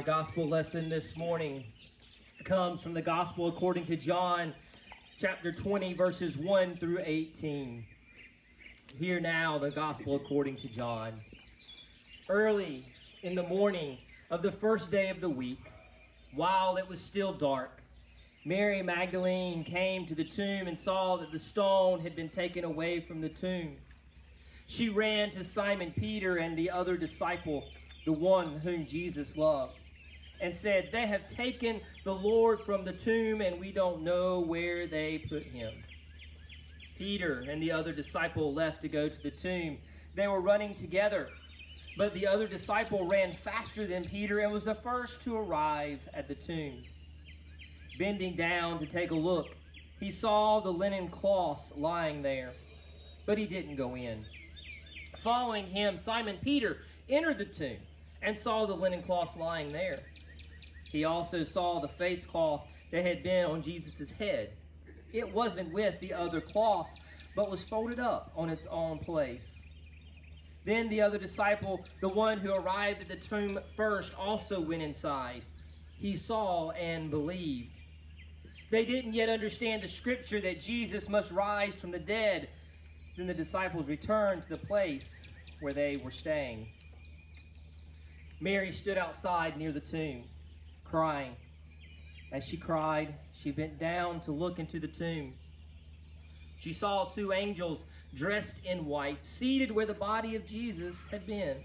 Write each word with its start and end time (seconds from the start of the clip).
Our 0.00 0.06
gospel 0.06 0.46
lesson 0.46 0.88
this 0.88 1.14
morning 1.14 1.62
comes 2.44 2.80
from 2.80 2.94
the 2.94 3.02
gospel 3.02 3.48
according 3.48 3.84
to 3.84 3.96
John 3.96 4.54
chapter 5.18 5.52
20, 5.52 5.92
verses 5.92 6.38
1 6.38 6.76
through 6.76 7.00
18. 7.04 7.84
Hear 8.98 9.20
now 9.20 9.58
the 9.58 9.70
gospel 9.70 10.16
according 10.16 10.56
to 10.56 10.68
John. 10.68 11.20
Early 12.30 12.82
in 13.22 13.34
the 13.34 13.42
morning 13.42 13.98
of 14.30 14.40
the 14.40 14.50
first 14.50 14.90
day 14.90 15.10
of 15.10 15.20
the 15.20 15.28
week, 15.28 15.60
while 16.34 16.78
it 16.78 16.88
was 16.88 16.98
still 16.98 17.34
dark, 17.34 17.82
Mary 18.46 18.80
Magdalene 18.80 19.64
came 19.64 20.06
to 20.06 20.14
the 20.14 20.24
tomb 20.24 20.66
and 20.66 20.80
saw 20.80 21.18
that 21.18 21.30
the 21.30 21.38
stone 21.38 22.00
had 22.00 22.16
been 22.16 22.30
taken 22.30 22.64
away 22.64 23.00
from 23.00 23.20
the 23.20 23.28
tomb. 23.28 23.76
She 24.66 24.88
ran 24.88 25.30
to 25.32 25.44
Simon 25.44 25.92
Peter 25.94 26.38
and 26.38 26.56
the 26.56 26.70
other 26.70 26.96
disciple, 26.96 27.68
the 28.06 28.14
one 28.14 28.60
whom 28.60 28.86
Jesus 28.86 29.36
loved, 29.36 29.76
and 30.40 30.56
said, 30.56 30.90
They 30.92 31.06
have 31.06 31.28
taken 31.28 31.80
the 32.04 32.14
Lord 32.14 32.60
from 32.60 32.84
the 32.84 32.92
tomb, 32.92 33.40
and 33.40 33.60
we 33.60 33.72
don't 33.72 34.02
know 34.02 34.40
where 34.40 34.86
they 34.86 35.24
put 35.28 35.42
him. 35.42 35.72
Peter 36.96 37.44
and 37.48 37.62
the 37.62 37.72
other 37.72 37.92
disciple 37.92 38.52
left 38.52 38.82
to 38.82 38.88
go 38.88 39.08
to 39.08 39.22
the 39.22 39.30
tomb. 39.30 39.78
They 40.14 40.28
were 40.28 40.40
running 40.40 40.74
together, 40.74 41.28
but 41.96 42.12
the 42.14 42.26
other 42.26 42.46
disciple 42.46 43.06
ran 43.06 43.32
faster 43.32 43.86
than 43.86 44.04
Peter 44.04 44.40
and 44.40 44.52
was 44.52 44.64
the 44.64 44.74
first 44.74 45.22
to 45.22 45.36
arrive 45.36 46.00
at 46.12 46.28
the 46.28 46.34
tomb. 46.34 46.82
Bending 47.98 48.36
down 48.36 48.78
to 48.80 48.86
take 48.86 49.10
a 49.10 49.14
look, 49.14 49.56
he 49.98 50.10
saw 50.10 50.60
the 50.60 50.72
linen 50.72 51.08
cloths 51.08 51.72
lying 51.76 52.22
there, 52.22 52.52
but 53.26 53.38
he 53.38 53.46
didn't 53.46 53.76
go 53.76 53.94
in. 53.94 54.24
Following 55.18 55.66
him, 55.66 55.98
Simon 55.98 56.38
Peter 56.42 56.78
entered 57.08 57.38
the 57.38 57.44
tomb 57.44 57.76
and 58.22 58.36
saw 58.36 58.66
the 58.66 58.74
linen 58.74 59.02
cloths 59.02 59.36
lying 59.36 59.72
there. 59.72 60.00
He 60.90 61.04
also 61.04 61.44
saw 61.44 61.80
the 61.80 61.88
face 61.88 62.26
cloth 62.26 62.66
that 62.90 63.04
had 63.04 63.22
been 63.22 63.46
on 63.46 63.62
Jesus' 63.62 64.10
head. 64.10 64.50
It 65.12 65.32
wasn't 65.32 65.72
with 65.72 66.00
the 66.00 66.12
other 66.12 66.40
cloths, 66.40 66.94
but 67.36 67.50
was 67.50 67.62
folded 67.62 68.00
up 68.00 68.32
on 68.36 68.50
its 68.50 68.66
own 68.66 68.98
place. 68.98 69.46
Then 70.64 70.88
the 70.88 71.00
other 71.00 71.18
disciple, 71.18 71.84
the 72.00 72.08
one 72.08 72.38
who 72.38 72.52
arrived 72.52 73.02
at 73.02 73.08
the 73.08 73.16
tomb 73.16 73.58
first, 73.76 74.12
also 74.18 74.60
went 74.60 74.82
inside. 74.82 75.42
He 75.98 76.16
saw 76.16 76.70
and 76.70 77.10
believed. 77.10 77.70
They 78.70 78.84
didn't 78.84 79.14
yet 79.14 79.28
understand 79.28 79.82
the 79.82 79.88
scripture 79.88 80.40
that 80.40 80.60
Jesus 80.60 81.08
must 81.08 81.32
rise 81.32 81.74
from 81.74 81.90
the 81.90 81.98
dead 81.98 82.48
then 83.20 83.26
the 83.26 83.34
disciples 83.34 83.86
returned 83.86 84.42
to 84.42 84.48
the 84.48 84.56
place 84.56 85.26
where 85.60 85.74
they 85.74 85.98
were 86.02 86.10
staying. 86.10 86.66
Mary 88.40 88.72
stood 88.72 88.96
outside 88.96 89.58
near 89.58 89.72
the 89.72 89.80
tomb, 89.80 90.24
crying. 90.90 91.36
As 92.32 92.44
she 92.44 92.56
cried, 92.56 93.14
she 93.32 93.50
bent 93.50 93.78
down 93.78 94.20
to 94.20 94.32
look 94.32 94.58
into 94.58 94.80
the 94.80 94.88
tomb. 94.88 95.34
She 96.58 96.72
saw 96.72 97.04
two 97.04 97.32
angels 97.32 97.84
dressed 98.14 98.66
in 98.66 98.84
white, 98.84 99.24
seated 99.24 99.70
where 99.70 99.86
the 99.86 99.94
body 99.94 100.36
of 100.36 100.46
Jesus 100.46 101.06
had 101.08 101.26
been, 101.26 101.56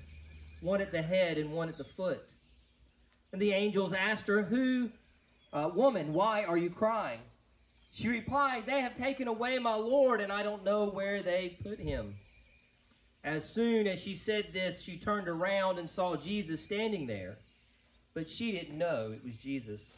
one 0.61 0.81
at 0.81 0.91
the 0.91 1.01
head 1.01 1.37
and 1.37 1.51
one 1.51 1.69
at 1.69 1.77
the 1.77 1.83
foot. 1.83 2.31
And 3.33 3.41
the 3.41 3.51
angels 3.51 3.93
asked 3.93 4.27
her, 4.27 4.43
Who, 4.43 4.89
uh, 5.51 5.69
woman, 5.73 6.13
why 6.13 6.45
are 6.45 6.57
you 6.57 6.69
crying? 6.69 7.19
She 7.91 8.07
replied, 8.07 8.65
They 8.65 8.81
have 8.81 8.95
taken 8.95 9.27
away 9.27 9.59
my 9.59 9.75
Lord, 9.75 10.21
and 10.21 10.31
I 10.31 10.43
don't 10.43 10.63
know 10.63 10.87
where 10.87 11.21
they 11.21 11.57
put 11.61 11.79
him. 11.79 12.15
As 13.23 13.49
soon 13.49 13.87
as 13.87 14.01
she 14.01 14.15
said 14.15 14.53
this, 14.53 14.81
she 14.81 14.97
turned 14.97 15.27
around 15.27 15.79
and 15.79 15.89
saw 15.89 16.15
Jesus 16.15 16.63
standing 16.63 17.07
there, 17.07 17.37
but 18.15 18.29
she 18.29 18.53
didn't 18.53 18.77
know 18.77 19.11
it 19.13 19.23
was 19.23 19.37
Jesus. 19.37 19.93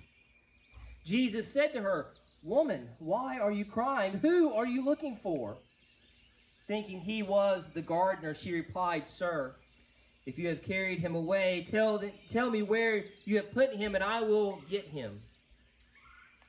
Jesus 1.06 1.54
said 1.54 1.72
to 1.74 1.82
her, 1.82 2.08
Woman, 2.44 2.90
why 3.00 3.40
are 3.40 3.52
you 3.52 3.64
crying? 3.64 4.14
Who 4.18 4.54
are 4.54 4.66
you 4.66 4.84
looking 4.84 5.16
for? 5.16 5.58
Thinking 6.68 7.00
he 7.00 7.24
was 7.24 7.72
the 7.74 7.82
gardener, 7.82 8.34
she 8.34 8.52
replied, 8.54 9.08
Sir, 9.08 9.56
if 10.26 10.38
you 10.38 10.50
have 10.50 10.64
carried 10.64 11.00
him 11.00 11.16
away, 11.16 11.66
tell, 11.70 11.98
the, 11.98 12.12
tell 12.30 12.50
me 12.50 12.62
where 12.62 13.02
you 13.24 13.38
have 13.38 13.54
put 13.54 13.74
him, 13.74 13.96
and 13.96 14.04
I 14.04 14.22
will 14.22 14.60
get 14.70 14.86
him. 14.86 15.22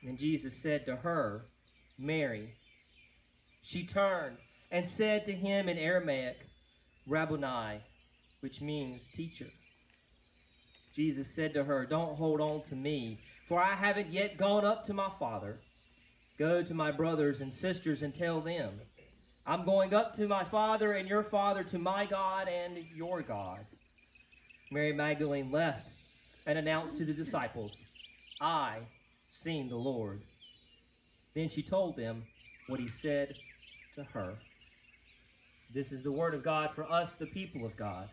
And 0.02 0.18
Jesus 0.18 0.56
said 0.56 0.86
to 0.86 0.96
her, 0.96 1.42
Mary. 1.98 2.54
She 3.62 3.84
turned 3.84 4.38
and 4.70 4.88
said 4.88 5.26
to 5.26 5.32
him 5.32 5.68
in 5.68 5.78
Aramaic, 5.78 6.38
Rabboni, 7.06 7.80
which 8.40 8.60
means 8.60 9.08
teacher. 9.14 9.48
Jesus 10.98 11.28
said 11.28 11.54
to 11.54 11.62
her, 11.62 11.86
Don't 11.86 12.16
hold 12.16 12.40
on 12.40 12.60
to 12.62 12.74
me, 12.74 13.20
for 13.46 13.60
I 13.62 13.76
haven't 13.76 14.12
yet 14.12 14.36
gone 14.36 14.64
up 14.64 14.84
to 14.86 14.92
my 14.92 15.08
Father. 15.16 15.60
Go 16.40 16.60
to 16.60 16.74
my 16.74 16.90
brothers 16.90 17.40
and 17.40 17.54
sisters 17.54 18.02
and 18.02 18.12
tell 18.12 18.40
them, 18.40 18.80
I'm 19.46 19.64
going 19.64 19.94
up 19.94 20.12
to 20.14 20.26
my 20.26 20.42
Father 20.42 20.94
and 20.94 21.08
your 21.08 21.22
Father, 21.22 21.62
to 21.62 21.78
my 21.78 22.04
God 22.04 22.48
and 22.48 22.84
your 22.92 23.22
God. 23.22 23.60
Mary 24.72 24.92
Magdalene 24.92 25.52
left 25.52 25.86
and 26.48 26.58
announced 26.58 26.96
to 26.96 27.04
the 27.04 27.12
disciples, 27.12 27.80
I 28.40 28.78
seen 29.30 29.68
the 29.68 29.76
Lord. 29.76 30.18
Then 31.32 31.48
she 31.48 31.62
told 31.62 31.96
them 31.96 32.24
what 32.66 32.80
he 32.80 32.88
said 32.88 33.36
to 33.94 34.02
her. 34.02 34.34
This 35.72 35.92
is 35.92 36.02
the 36.02 36.10
word 36.10 36.34
of 36.34 36.42
God 36.42 36.72
for 36.74 36.90
us, 36.90 37.14
the 37.14 37.26
people 37.26 37.64
of 37.64 37.76
God. 37.76 38.08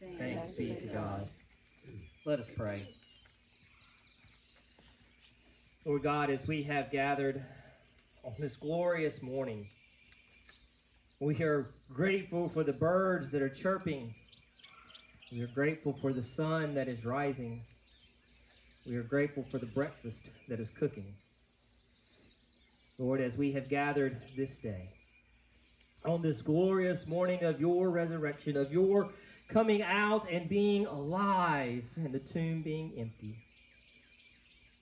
Thanks, 0.00 0.18
Thanks 0.18 0.50
be 0.52 0.74
to 0.74 0.86
God. 0.86 1.28
Let 2.26 2.40
us 2.40 2.48
pray. 2.56 2.86
Lord 5.84 6.02
God, 6.02 6.30
as 6.30 6.46
we 6.46 6.62
have 6.62 6.90
gathered 6.90 7.44
on 8.22 8.32
this 8.38 8.56
glorious 8.56 9.20
morning, 9.20 9.66
we 11.20 11.36
are 11.42 11.68
grateful 11.92 12.48
for 12.48 12.64
the 12.64 12.72
birds 12.72 13.28
that 13.28 13.42
are 13.42 13.50
chirping. 13.50 14.14
We 15.30 15.42
are 15.42 15.48
grateful 15.48 15.98
for 16.00 16.14
the 16.14 16.22
sun 16.22 16.72
that 16.76 16.88
is 16.88 17.04
rising. 17.04 17.60
We 18.86 18.96
are 18.96 19.02
grateful 19.02 19.44
for 19.50 19.58
the 19.58 19.66
breakfast 19.66 20.48
that 20.48 20.60
is 20.60 20.70
cooking. 20.70 21.14
Lord, 22.98 23.20
as 23.20 23.36
we 23.36 23.52
have 23.52 23.68
gathered 23.68 24.22
this 24.34 24.56
day, 24.56 24.88
on 26.06 26.22
this 26.22 26.40
glorious 26.40 27.06
morning 27.06 27.44
of 27.44 27.60
your 27.60 27.90
resurrection, 27.90 28.56
of 28.56 28.72
your 28.72 29.10
coming 29.48 29.82
out 29.82 30.28
and 30.30 30.48
being 30.48 30.86
alive, 30.86 31.84
and 31.96 32.12
the 32.12 32.18
tomb 32.18 32.62
being 32.62 32.92
empty. 32.98 33.36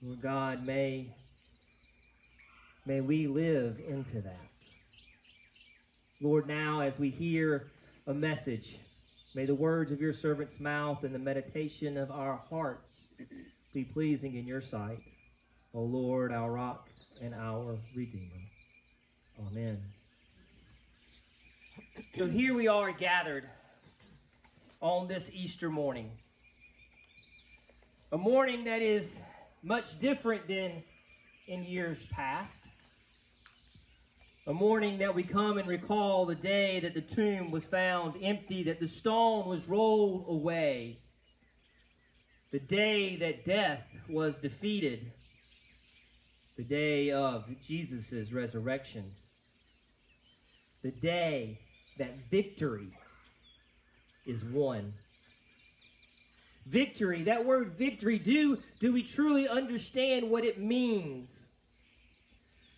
Lord 0.01 0.21
God, 0.21 0.65
may, 0.65 1.07
may 2.85 3.01
we 3.01 3.27
live 3.27 3.79
into 3.87 4.21
that. 4.21 4.49
Lord, 6.21 6.47
now 6.47 6.79
as 6.79 6.99
we 6.99 7.09
hear 7.09 7.67
a 8.07 8.13
message, 8.13 8.79
may 9.35 9.45
the 9.45 9.55
words 9.55 9.91
of 9.91 10.01
your 10.01 10.13
servant's 10.13 10.59
mouth 10.59 11.03
and 11.03 11.13
the 11.13 11.19
meditation 11.19 11.97
of 11.97 12.11
our 12.11 12.35
hearts 12.49 13.07
be 13.73 13.83
pleasing 13.83 14.35
in 14.35 14.45
your 14.45 14.61
sight, 14.61 14.99
O 15.73 15.81
Lord, 15.81 16.31
our 16.31 16.51
rock 16.51 16.89
and 17.21 17.33
our 17.33 17.77
redeemer. 17.95 18.41
Amen. 19.47 19.81
So 22.15 22.27
here 22.27 22.53
we 22.53 22.67
are 22.67 22.91
gathered 22.91 23.45
on 24.83 25.07
this 25.07 25.31
Easter 25.33 25.69
morning. 25.69 26.11
A 28.11 28.17
morning 28.17 28.65
that 28.65 28.81
is 28.81 29.17
much 29.63 29.97
different 29.97 30.45
than 30.45 30.83
in 31.47 31.63
years 31.63 32.05
past. 32.07 32.65
A 34.45 34.53
morning 34.53 34.97
that 34.97 35.15
we 35.15 35.23
come 35.23 35.57
and 35.57 35.69
recall 35.69 36.25
the 36.25 36.35
day 36.35 36.81
that 36.81 36.93
the 36.93 37.01
tomb 37.01 37.49
was 37.49 37.63
found 37.63 38.21
empty, 38.21 38.63
that 38.63 38.81
the 38.81 38.87
stone 38.89 39.47
was 39.47 39.69
rolled 39.69 40.25
away, 40.27 40.99
the 42.51 42.59
day 42.59 43.15
that 43.15 43.45
death 43.45 43.87
was 44.09 44.39
defeated, 44.39 45.13
the 46.57 46.63
day 46.65 47.09
of 47.09 47.45
Jesus' 47.65 48.33
resurrection, 48.33 49.13
the 50.81 50.91
day 50.91 51.57
that 51.97 52.29
victory 52.29 52.91
is 54.25 54.43
won. 54.43 54.93
Victory, 56.65 57.23
that 57.23 57.45
word 57.45 57.73
victory, 57.77 58.17
do, 58.17 58.57
do 58.79 58.93
we 58.93 59.03
truly 59.03 59.47
understand 59.47 60.29
what 60.29 60.45
it 60.45 60.59
means? 60.59 61.47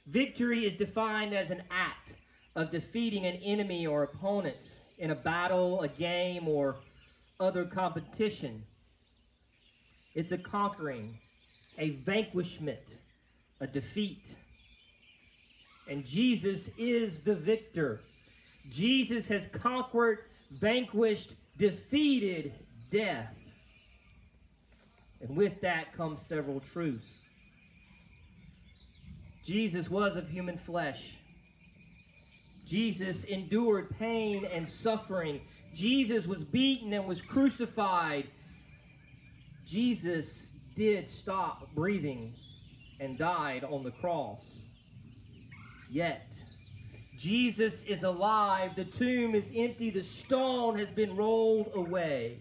Victory 0.07 0.65
is 0.65 0.75
defined 0.75 1.33
as 1.33 1.51
an 1.51 1.63
act 1.69 2.13
of 2.55 2.71
defeating 2.71 3.25
an 3.25 3.35
enemy 3.35 3.85
or 3.85 4.03
opponent 4.03 4.75
in 4.97 5.11
a 5.11 5.15
battle, 5.15 5.81
a 5.81 5.87
game, 5.87 6.47
or 6.47 6.77
other 7.39 7.65
competition. 7.65 8.63
It's 10.13 10.31
a 10.31 10.37
conquering, 10.37 11.19
a 11.77 11.89
vanquishment, 11.89 12.97
a 13.59 13.67
defeat. 13.67 14.35
And 15.89 16.05
Jesus 16.05 16.69
is 16.77 17.21
the 17.21 17.35
victor. 17.35 18.01
Jesus 18.69 19.27
has 19.27 19.47
conquered, 19.47 20.19
vanquished, 20.51 21.35
defeated 21.57 22.53
death. 22.89 23.33
And 25.21 25.35
with 25.35 25.61
that 25.61 25.95
comes 25.95 26.21
several 26.21 26.59
truths. 26.59 27.19
Jesus 29.43 29.89
was 29.89 30.15
of 30.15 30.27
human 30.27 30.57
flesh. 30.57 31.17
Jesus 32.65 33.25
endured 33.25 33.95
pain 33.99 34.45
and 34.45 34.67
suffering. 34.67 35.41
Jesus 35.73 36.25
was 36.25 36.43
beaten 36.43 36.93
and 36.93 37.05
was 37.05 37.21
crucified. 37.21 38.27
Jesus 39.65 40.49
did 40.75 41.09
stop 41.09 41.73
breathing 41.75 42.33
and 42.99 43.17
died 43.17 43.63
on 43.63 43.83
the 43.83 43.91
cross. 43.91 44.63
Yet, 45.89 46.27
Jesus 47.17 47.83
is 47.83 48.03
alive. 48.03 48.75
The 48.75 48.85
tomb 48.85 49.35
is 49.35 49.51
empty. 49.55 49.89
The 49.89 50.03
stone 50.03 50.77
has 50.77 50.89
been 50.89 51.15
rolled 51.15 51.71
away. 51.75 52.39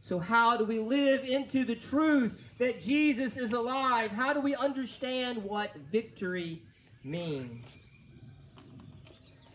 So, 0.00 0.18
how 0.18 0.58
do 0.58 0.64
we 0.64 0.78
live 0.78 1.24
into 1.24 1.64
the 1.64 1.74
truth 1.74 2.38
that 2.58 2.78
Jesus 2.78 3.38
is 3.38 3.54
alive? 3.54 4.10
How 4.10 4.34
do 4.34 4.40
we 4.40 4.54
understand 4.54 5.42
what 5.42 5.74
victory 5.90 6.62
means? 7.02 7.64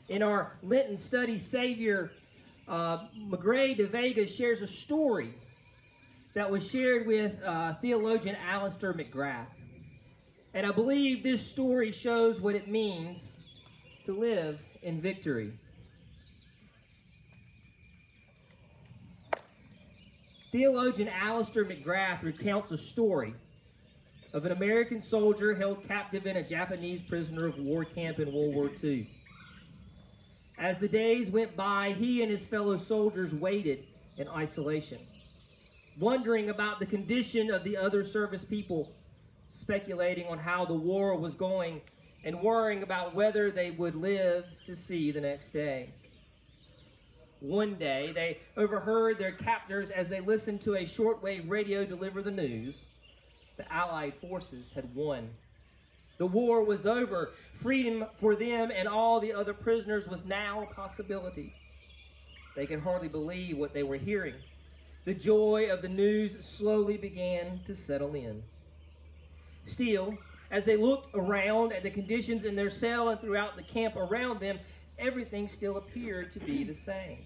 In 0.08 0.24
our 0.24 0.54
Lenten 0.64 0.98
study, 0.98 1.38
Savior 1.38 2.12
uh, 2.68 3.06
Magrey 3.28 3.78
de 3.78 3.86
Vega 3.86 4.26
shares 4.26 4.62
a 4.62 4.68
story 4.68 5.36
that 6.34 6.50
was 6.50 6.68
shared 6.68 7.06
with 7.06 7.42
uh, 7.44 7.76
theologian 7.76 8.36
Alister 8.48 8.92
McGrath. 8.94 9.46
And 10.56 10.66
I 10.66 10.72
believe 10.72 11.22
this 11.22 11.46
story 11.46 11.92
shows 11.92 12.42
what 12.42 12.56
it 12.56 12.68
means 12.68 13.34
to 14.10 14.20
live 14.20 14.60
in 14.82 15.00
victory. 15.00 15.54
Theologian 20.52 21.10
Alister 21.10 21.64
McGrath 21.64 22.24
recounts 22.24 22.72
a 22.72 22.78
story 22.80 23.36
of 24.34 24.46
an 24.46 24.52
American 24.52 25.00
soldier 25.00 25.54
held 25.54 25.88
captive 25.88 26.26
in 26.26 26.38
a 26.38 26.44
Japanese 26.44 27.04
prisoner 27.04 27.46
of 27.46 27.60
war 27.60 27.86
camp 27.86 28.18
in 28.18 28.34
World 28.34 28.56
War 28.56 28.72
II. 28.84 29.08
As 30.58 30.80
the 30.80 30.88
days 30.88 31.30
went 31.30 31.56
by, 31.56 31.94
he 31.94 32.24
and 32.24 32.32
his 32.32 32.48
fellow 32.48 32.78
soldiers 32.78 33.32
waited 33.32 33.86
in 34.18 34.28
isolation, 34.28 34.98
wondering 36.00 36.50
about 36.50 36.80
the 36.80 36.86
condition 36.88 37.52
of 37.52 37.64
the 37.64 37.78
other 37.78 38.04
service 38.04 38.44
people, 38.44 38.92
speculating 39.52 40.26
on 40.26 40.40
how 40.40 40.66
the 40.66 40.74
war 40.74 41.16
was 41.16 41.36
going, 41.36 41.82
and 42.24 42.42
worrying 42.42 42.84
about 42.84 43.16
whether 43.16 43.52
they 43.52 43.72
would 43.72 43.96
live 43.96 44.46
to 44.66 44.76
see 44.76 45.12
the 45.12 45.22
next 45.22 45.52
day. 45.52 45.90
One 47.40 47.76
day, 47.76 48.12
they 48.14 48.40
overheard 48.58 49.18
their 49.18 49.32
captors 49.32 49.92
as 49.92 50.10
they 50.10 50.20
listened 50.20 50.62
to 50.64 50.76
a 50.76 50.84
shortwave 50.84 51.50
radio 51.50 51.86
deliver 51.86 52.22
the 52.22 52.32
news. 52.32 52.84
The 53.56 53.72
Allied 53.72 54.14
forces 54.16 54.74
had 54.74 54.94
won. 54.94 55.30
The 56.18 56.26
war 56.26 56.64
was 56.64 56.86
over. 56.86 57.32
Freedom 57.54 58.06
for 58.18 58.36
them 58.36 58.72
and 58.76 58.88
all 58.88 59.22
the 59.22 59.34
other 59.34 59.54
prisoners 59.54 60.08
was 60.08 60.26
now 60.26 60.64
a 60.64 60.74
possibility. 60.74 61.54
They 62.56 62.66
could 62.66 62.82
hardly 62.82 63.08
believe 63.08 63.58
what 63.58 63.74
they 63.74 63.84
were 63.84 63.96
hearing. 63.96 64.36
The 65.06 65.14
joy 65.14 65.70
of 65.72 65.82
the 65.82 65.88
news 65.88 66.46
slowly 66.46 66.98
began 66.98 67.62
to 67.66 67.74
settle 67.74 68.16
in. 68.16 68.44
Still, 69.64 70.18
as 70.52 70.66
they 70.66 70.78
looked 70.78 71.16
around 71.16 71.74
at 71.74 71.84
the 71.84 71.90
conditions 71.90 72.46
in 72.46 72.56
their 72.56 72.70
cell 72.70 73.10
and 73.10 73.20
throughout 73.20 73.56
the 73.56 73.64
camp 73.64 73.96
around 73.96 74.40
them, 74.40 74.58
everything 74.98 75.48
still 75.48 75.78
appeared 75.78 76.32
to 76.34 76.40
be 76.40 76.64
the 76.64 76.74
same. 76.74 77.20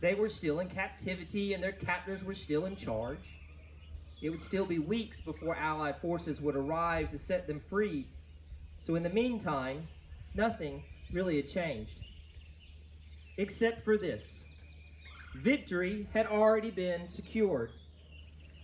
They 0.00 0.14
were 0.14 0.28
still 0.28 0.60
in 0.60 0.68
captivity 0.68 1.54
and 1.54 1.62
their 1.62 1.72
captors 1.72 2.22
were 2.22 2.34
still 2.34 2.66
in 2.66 2.76
charge. 2.76 3.36
It 4.20 4.30
would 4.30 4.42
still 4.42 4.66
be 4.66 4.78
weeks 4.78 5.20
before 5.20 5.56
Allied 5.56 5.96
forces 5.96 6.40
would 6.40 6.56
arrive 6.56 7.10
to 7.10 7.18
set 7.18 7.46
them 7.46 7.60
free. 7.60 8.06
So, 8.80 8.94
in 8.94 9.02
the 9.02 9.10
meantime, 9.10 9.88
nothing 10.34 10.82
really 11.12 11.36
had 11.36 11.48
changed. 11.48 11.98
Except 13.38 13.82
for 13.84 13.98
this 13.98 14.44
victory 15.36 16.06
had 16.14 16.26
already 16.26 16.70
been 16.70 17.08
secured. 17.08 17.70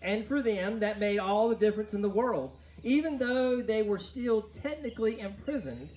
And 0.00 0.26
for 0.26 0.42
them, 0.42 0.80
that 0.80 0.98
made 0.98 1.18
all 1.18 1.48
the 1.48 1.54
difference 1.54 1.92
in 1.92 2.02
the 2.02 2.08
world. 2.08 2.56
Even 2.84 3.18
though 3.18 3.62
they 3.62 3.82
were 3.82 3.98
still 3.98 4.42
technically 4.62 5.20
imprisoned, 5.20 5.88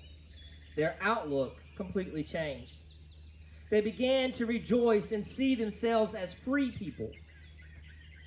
their 0.75 0.95
outlook 1.01 1.55
completely 1.75 2.23
changed. 2.23 2.75
They 3.69 3.81
began 3.81 4.31
to 4.33 4.45
rejoice 4.45 5.11
and 5.11 5.25
see 5.25 5.55
themselves 5.55 6.13
as 6.13 6.33
free 6.33 6.71
people. 6.71 7.09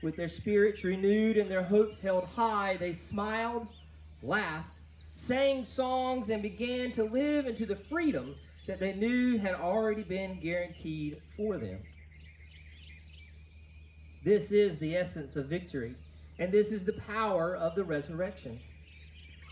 With 0.03 0.17
their 0.17 0.29
spirits 0.29 0.85
renewed 0.85 1.37
and 1.37 1.51
their 1.51 1.63
hopes 1.63 2.01
held 2.01 2.25
high, 2.25 2.77
they 2.77 2.93
smiled, 2.93 3.69
laughed, 4.23 4.79
sang 5.13 5.65
songs, 5.65 6.31
and 6.31 6.43
began 6.43 6.93
to 6.93 7.05
live 7.05 7.47
into 7.47 7.67
the 7.67 7.77
freedom 7.77 8.35
that 8.67 8.79
they 8.79 8.95
knew 8.95 9.39
had 9.39 9.55
already 9.55 10.03
been 10.03 10.39
guaranteed 10.41 11.21
for 11.37 11.57
them. 11.57 11.79
This 14.25 14.53
is 14.53 14.79
the 14.79 14.97
essence 14.97 15.37
of 15.37 15.47
victory, 15.47 15.95
and 16.39 16.53
this 16.53 16.73
is 16.73 16.85
the 16.85 16.93
power 17.07 17.57
of 17.57 17.75
the 17.75 17.85
resurrection. 17.85 18.59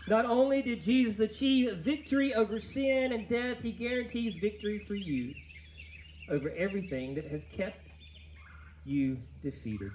Not 0.07 0.25
only 0.25 0.61
did 0.61 0.81
Jesus 0.81 1.19
achieve 1.19 1.77
victory 1.77 2.33
over 2.33 2.59
sin 2.59 3.11
and 3.11 3.27
death, 3.27 3.61
he 3.61 3.71
guarantees 3.71 4.37
victory 4.37 4.79
for 4.79 4.95
you 4.95 5.33
over 6.29 6.49
everything 6.51 7.13
that 7.15 7.25
has 7.25 7.43
kept 7.51 7.89
you 8.85 9.17
defeated. 9.43 9.91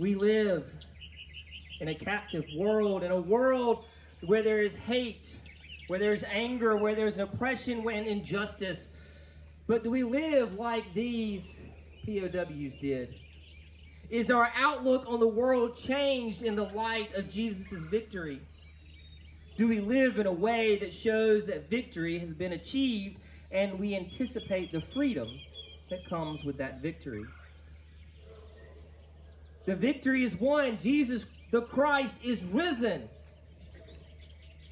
We 0.00 0.16
live 0.16 0.66
in 1.80 1.88
a 1.88 1.94
captive 1.94 2.44
world, 2.56 3.04
in 3.04 3.12
a 3.12 3.20
world 3.20 3.84
where 4.26 4.42
there 4.42 4.60
is 4.60 4.74
hate, 4.74 5.30
where 5.86 6.00
there's 6.00 6.24
anger, 6.24 6.76
where 6.76 6.96
there's 6.96 7.18
oppression 7.18 7.88
and 7.88 8.06
injustice. 8.06 8.88
But 9.68 9.84
do 9.84 9.90
we 9.90 10.02
live 10.02 10.54
like 10.58 10.92
these 10.94 11.60
POWs 12.04 12.76
did? 12.80 13.14
Is 14.10 14.30
our 14.30 14.50
outlook 14.56 15.04
on 15.06 15.20
the 15.20 15.28
world 15.28 15.76
changed 15.76 16.42
in 16.42 16.56
the 16.56 16.64
light 16.64 17.12
of 17.14 17.30
Jesus' 17.30 17.80
victory? 17.84 18.40
Do 19.58 19.68
we 19.68 19.80
live 19.80 20.18
in 20.18 20.26
a 20.26 20.32
way 20.32 20.78
that 20.78 20.94
shows 20.94 21.46
that 21.46 21.68
victory 21.68 22.18
has 22.18 22.32
been 22.32 22.52
achieved 22.52 23.18
and 23.50 23.78
we 23.78 23.94
anticipate 23.94 24.72
the 24.72 24.80
freedom 24.80 25.28
that 25.90 26.08
comes 26.08 26.42
with 26.44 26.56
that 26.56 26.80
victory? 26.80 27.24
The 29.66 29.74
victory 29.74 30.24
is 30.24 30.36
won. 30.36 30.78
Jesus, 30.78 31.26
the 31.50 31.60
Christ, 31.60 32.16
is 32.24 32.44
risen. 32.44 33.08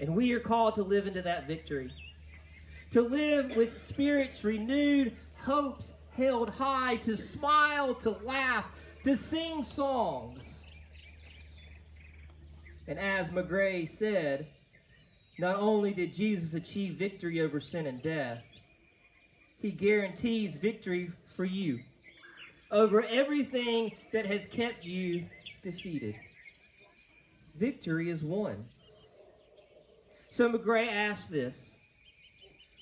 And 0.01 0.17
we 0.17 0.33
are 0.33 0.41
called 0.41 0.77
to 0.77 0.83
live 0.83 1.07
into 1.07 1.21
that 1.23 1.47
victory. 1.47 1.93
To 2.93 3.03
live 3.03 3.55
with 3.57 3.79
spirits 3.79 4.45
renewed, 4.45 5.15
hopes 5.37 5.93
held 6.17 6.49
high, 6.51 6.97
to 6.97 7.17
smile, 7.17 7.95
to 7.97 8.11
laugh, 8.25 8.65
to 9.07 9.17
sing 9.17 9.63
songs. 9.63 10.65
And 12.89 12.99
as 12.99 13.31
Magrey 13.31 13.89
said, 13.89 14.49
not 15.39 15.61
only 15.61 15.93
did 15.93 16.13
Jesus 16.13 16.55
achieve 16.55 16.95
victory 16.95 17.41
over 17.41 17.61
sin 17.61 17.87
and 17.87 18.03
death, 18.03 18.43
he 19.61 19.71
guarantees 19.71 20.57
victory 20.57 21.13
for 21.37 21.45
you 21.45 21.79
over 22.73 23.05
everything 23.05 23.93
that 24.13 24.27
has 24.27 24.45
kept 24.47 24.85
you 24.85 25.27
defeated. 25.63 26.17
Victory 27.55 28.11
is 28.11 28.25
won. 28.25 28.65
So 30.31 30.51
Magrey 30.51 30.91
asked 30.91 31.31
this 31.31 31.77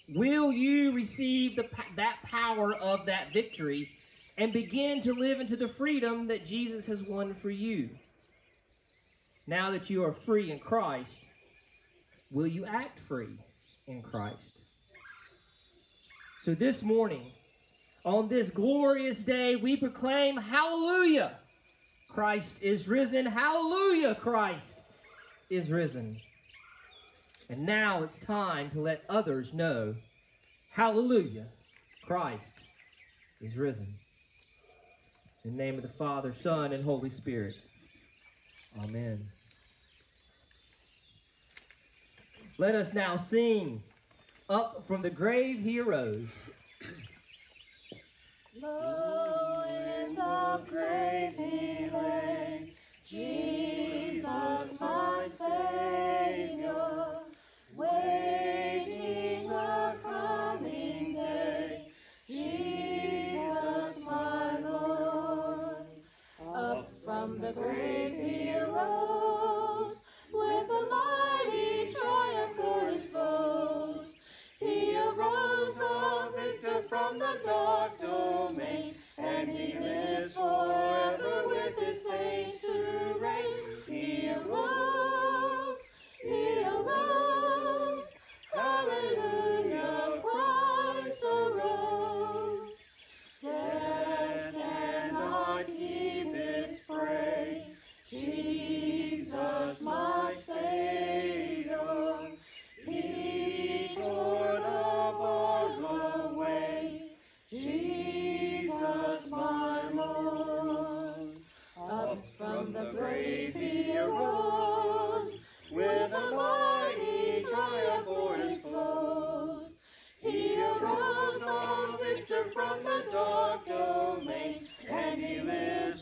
Will 0.09 0.51
you 0.51 0.93
receive 0.93 1.57
the, 1.57 1.69
that 1.97 2.17
power 2.25 2.75
of 2.77 3.05
that 3.05 3.35
victory 3.35 3.91
and 4.37 4.53
begin 4.53 5.01
to 5.03 5.15
live 5.15 5.41
into 5.41 5.57
the 5.57 5.69
freedom 5.69 6.27
that 6.29 6.45
Jesus 6.45 6.87
has 6.87 7.03
won 7.03 7.35
for 7.35 7.51
you? 7.51 7.91
Now 9.47 9.71
that 9.71 9.91
you 9.91 10.05
are 10.05 10.13
free 10.13 10.51
in 10.51 10.59
Christ, 10.59 11.21
will 12.31 12.47
you 12.47 12.65
act 12.65 12.99
free 12.99 13.39
in 13.87 14.03
Christ? 14.03 14.65
So 16.43 16.55
this 16.55 16.83
morning, 16.83 17.33
on 18.05 18.29
this 18.29 18.51
glorious 18.51 19.19
day, 19.19 19.57
we 19.57 19.77
proclaim, 19.77 20.37
Hallelujah! 20.37 21.39
Christ 22.11 22.63
is 22.63 22.87
risen. 22.87 23.27
Hallelujah! 23.27 24.15
Christ 24.15 24.83
is 25.49 25.71
risen. 25.71 26.17
And 27.49 27.65
now 27.67 28.03
it's 28.03 28.19
time 28.19 28.71
to 28.71 28.81
let 28.81 29.05
others 29.09 29.53
know, 29.53 29.95
Hallelujah! 30.73 31.47
Christ 32.07 32.55
is 33.41 33.57
risen. 33.57 33.87
In 35.45 35.57
the 35.57 35.63
name 35.63 35.77
of 35.77 35.83
the 35.83 35.89
Father, 35.89 36.33
Son, 36.33 36.73
and 36.73 36.83
Holy 36.83 37.11
Spirit. 37.11 37.55
Amen. 38.83 39.29
Let 42.57 42.75
us 42.75 42.95
now 42.95 43.19
sing 43.19 43.83
Up 44.49 44.85
from 44.87 45.03
the 45.03 45.11
grave 45.11 45.61
he 45.61 45.81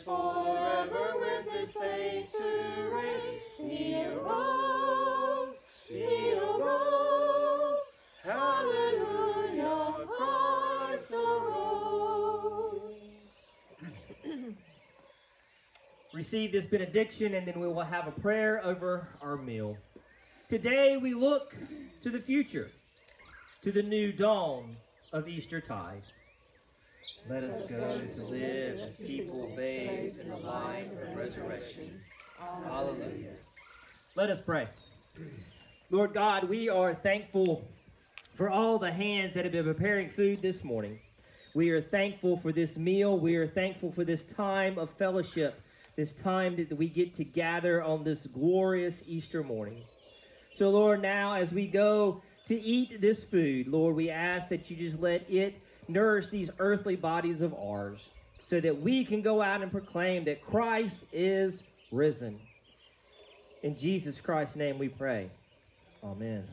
arose. 0.07 0.67
Lo 1.05 1.17
in 1.23 1.45
the 1.45 1.67
receive 16.13 16.51
this 16.51 16.65
benediction 16.65 17.33
and 17.33 17.47
then 17.47 17.59
we 17.59 17.67
will 17.67 17.81
have 17.81 18.07
a 18.07 18.11
prayer 18.11 18.63
over 18.63 19.09
our 19.21 19.35
meal. 19.35 19.77
Today 20.47 20.97
we 20.97 21.13
look 21.13 21.55
to 22.01 22.09
the 22.09 22.19
future, 22.19 22.69
to 23.61 23.71
the 23.71 23.83
new 23.83 24.11
dawn 24.11 24.77
of 25.11 25.27
Easter 25.27 25.59
tide. 25.59 26.03
Let 27.29 27.43
us 27.43 27.69
go 27.69 28.01
to 28.01 28.23
live 28.23 28.79
as 28.79 28.97
people 28.97 29.51
bathed 29.55 30.19
in 30.19 30.29
the 30.29 30.37
light 30.37 30.89
of 31.01 31.17
resurrection. 31.17 32.01
Hallelujah. 32.37 33.33
Let 34.15 34.29
us 34.29 34.39
pray. 34.39 34.67
Lord 35.89 36.13
God, 36.13 36.45
we 36.49 36.69
are 36.69 36.93
thankful 36.93 37.67
for 38.35 38.49
all 38.49 38.77
the 38.79 38.91
hands 38.91 39.33
that 39.33 39.43
have 39.45 39.53
been 39.53 39.65
preparing 39.65 40.09
food 40.09 40.41
this 40.41 40.63
morning. 40.63 40.99
We 41.55 41.69
are 41.69 41.81
thankful 41.81 42.37
for 42.37 42.51
this 42.51 42.77
meal. 42.77 43.19
We 43.19 43.35
are 43.35 43.47
thankful 43.47 43.91
for 43.91 44.03
this 44.03 44.23
time 44.23 44.77
of 44.77 44.89
fellowship 44.91 45.61
this 45.95 46.13
time 46.13 46.55
that 46.55 46.71
we 46.71 46.87
get 46.87 47.13
to 47.15 47.23
gather 47.23 47.83
on 47.83 48.03
this 48.03 48.25
glorious 48.25 49.03
Easter 49.07 49.43
morning. 49.43 49.83
So, 50.51 50.69
Lord, 50.69 51.01
now 51.01 51.33
as 51.33 51.53
we 51.53 51.67
go 51.67 52.21
to 52.47 52.59
eat 52.59 52.99
this 52.99 53.23
food, 53.23 53.67
Lord, 53.67 53.95
we 53.95 54.09
ask 54.09 54.49
that 54.49 54.69
you 54.69 54.77
just 54.77 54.99
let 54.99 55.29
it 55.29 55.61
nourish 55.89 56.27
these 56.27 56.49
earthly 56.59 56.95
bodies 56.95 57.41
of 57.41 57.53
ours 57.53 58.09
so 58.39 58.59
that 58.59 58.79
we 58.79 59.05
can 59.05 59.21
go 59.21 59.41
out 59.41 59.61
and 59.61 59.71
proclaim 59.71 60.23
that 60.25 60.41
Christ 60.43 61.05
is 61.13 61.63
risen. 61.91 62.39
In 63.63 63.77
Jesus 63.77 64.19
Christ's 64.19 64.55
name 64.55 64.77
we 64.77 64.89
pray. 64.89 65.29
Amen. 66.03 66.43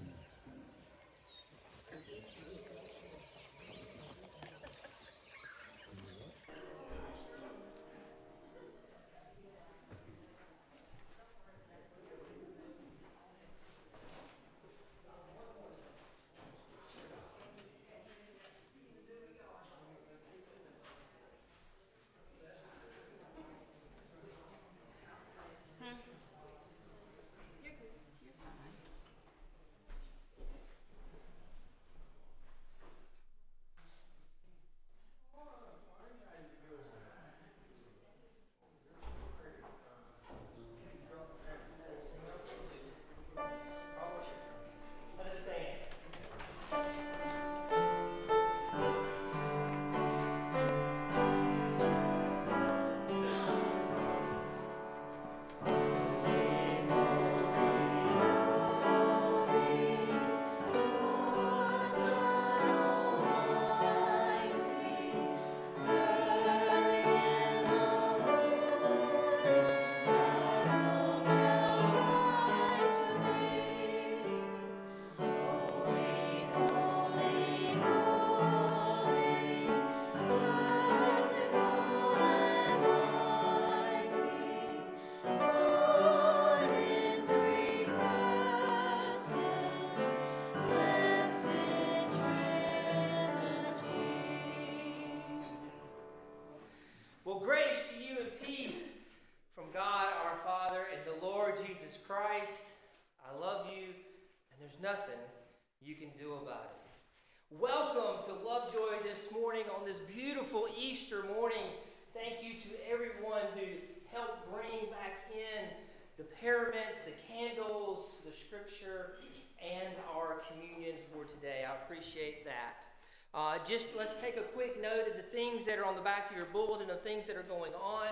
Just 123.64 123.88
let's 123.96 124.16
take 124.16 124.36
a 124.36 124.42
quick 124.42 124.80
note 124.82 125.06
of 125.08 125.16
the 125.16 125.22
things 125.22 125.64
that 125.64 125.78
are 125.78 125.84
on 125.84 125.94
the 125.94 126.00
back 126.00 126.30
of 126.30 126.36
your 126.36 126.46
bulletin 126.46 126.90
of 126.90 127.02
things 127.02 127.26
that 127.26 127.36
are 127.36 127.44
going 127.44 127.72
on. 127.74 128.08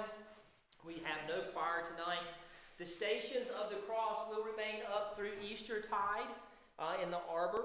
We 0.86 0.94
have 1.04 1.26
no 1.26 1.42
choir 1.52 1.82
tonight. 1.82 2.32
The 2.78 2.86
stations 2.86 3.48
of 3.48 3.70
the 3.70 3.76
cross 3.76 4.22
will 4.30 4.44
remain 4.44 4.82
up 4.94 5.16
through 5.16 5.32
Easter 5.42 5.80
tide 5.80 6.30
uh, 6.78 6.94
in 7.02 7.10
the 7.10 7.18
arbor. 7.28 7.64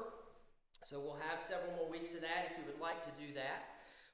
So 0.83 0.99
we'll 0.99 1.19
have 1.29 1.39
several 1.39 1.71
more 1.77 1.89
weeks 1.89 2.13
of 2.15 2.21
that 2.21 2.49
if 2.51 2.57
you 2.57 2.63
would 2.65 2.81
like 2.81 3.03
to 3.03 3.21
do 3.21 3.33
that. 3.35 3.72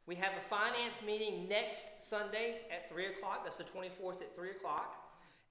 We 0.09 0.15
have 0.15 0.33
a 0.35 0.41
finance 0.41 1.03
meeting 1.05 1.47
next 1.47 2.01
Sunday 2.01 2.61
at 2.73 2.89
3 2.89 3.13
o'clock. 3.13 3.43
That's 3.43 3.57
the 3.57 3.63
24th 3.63 4.23
at 4.23 4.35
3 4.35 4.49
o'clock. 4.49 4.95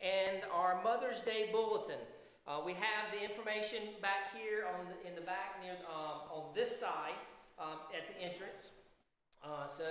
And 0.00 0.42
our 0.52 0.82
Mother's 0.82 1.20
Day 1.20 1.48
bulletin. 1.52 2.00
Uh, 2.44 2.58
we 2.66 2.72
have 2.72 3.06
the 3.14 3.22
information 3.22 3.78
back 4.02 4.34
here 4.36 4.66
on 4.66 4.86
the, 4.86 5.08
in 5.08 5.14
the 5.14 5.20
back 5.20 5.62
near 5.62 5.74
um, 5.86 6.26
on 6.34 6.42
this 6.56 6.76
side 6.76 7.14
um, 7.56 7.78
at 7.94 8.12
the 8.12 8.20
entrance. 8.20 8.70
Uh, 9.44 9.68
so 9.68 9.84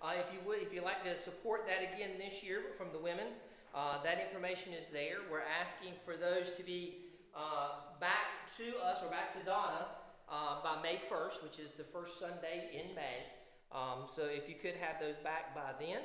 uh, 0.00 0.12
if 0.16 0.32
you 0.32 0.38
would, 0.48 0.62
if 0.62 0.72
you'd 0.72 0.84
like 0.84 1.04
to 1.04 1.18
support 1.18 1.66
that 1.66 1.82
again 1.82 2.12
this 2.18 2.42
year 2.42 2.62
from 2.78 2.86
the 2.94 2.98
women, 2.98 3.26
uh, 3.74 4.02
that 4.02 4.22
information 4.22 4.72
is 4.72 4.88
there. 4.88 5.18
We're 5.30 5.44
asking 5.60 5.92
for 6.02 6.16
those 6.16 6.50
to 6.52 6.62
be 6.62 6.94
uh, 7.36 8.00
back 8.00 8.48
to 8.56 8.72
us 8.82 9.02
or 9.02 9.10
back 9.10 9.38
to 9.38 9.44
Donna 9.44 9.84
uh, 10.32 10.62
by 10.64 10.80
May 10.82 10.96
1st, 10.96 11.42
which 11.42 11.58
is 11.58 11.74
the 11.74 11.84
first 11.84 12.18
Sunday 12.18 12.70
in 12.72 12.94
May. 12.94 13.43
Um, 13.72 14.06
so 14.06 14.26
if 14.26 14.48
you 14.48 14.54
could 14.54 14.76
have 14.76 15.00
those 15.00 15.16
back 15.16 15.54
by 15.54 15.72
then, 15.78 16.02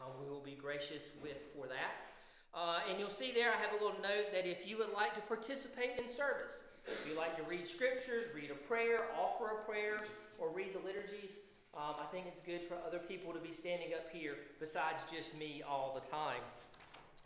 uh, 0.00 0.04
we 0.22 0.30
will 0.30 0.42
be 0.42 0.54
gracious 0.54 1.10
with 1.22 1.38
for 1.54 1.66
that. 1.66 2.10
Uh, 2.54 2.80
and 2.88 2.98
you'll 2.98 3.10
see 3.10 3.30
there, 3.32 3.52
I 3.52 3.56
have 3.60 3.70
a 3.72 3.84
little 3.84 4.00
note 4.02 4.32
that 4.32 4.48
if 4.48 4.66
you 4.66 4.78
would 4.78 4.92
like 4.92 5.14
to 5.14 5.20
participate 5.20 5.98
in 5.98 6.08
service, 6.08 6.62
if 6.86 7.06
you 7.08 7.16
like 7.16 7.36
to 7.36 7.42
read 7.44 7.68
scriptures, 7.68 8.24
read 8.34 8.50
a 8.50 8.54
prayer, 8.54 9.02
offer 9.20 9.60
a 9.60 9.64
prayer, 9.64 10.00
or 10.38 10.50
read 10.50 10.74
the 10.74 10.84
liturgies, 10.84 11.38
um, 11.76 11.94
I 12.00 12.06
think 12.10 12.26
it's 12.26 12.40
good 12.40 12.62
for 12.62 12.76
other 12.84 12.98
people 12.98 13.32
to 13.32 13.38
be 13.38 13.52
standing 13.52 13.94
up 13.94 14.10
here 14.12 14.34
besides 14.58 15.02
just 15.10 15.36
me 15.38 15.62
all 15.68 15.98
the 16.00 16.06
time. 16.08 16.40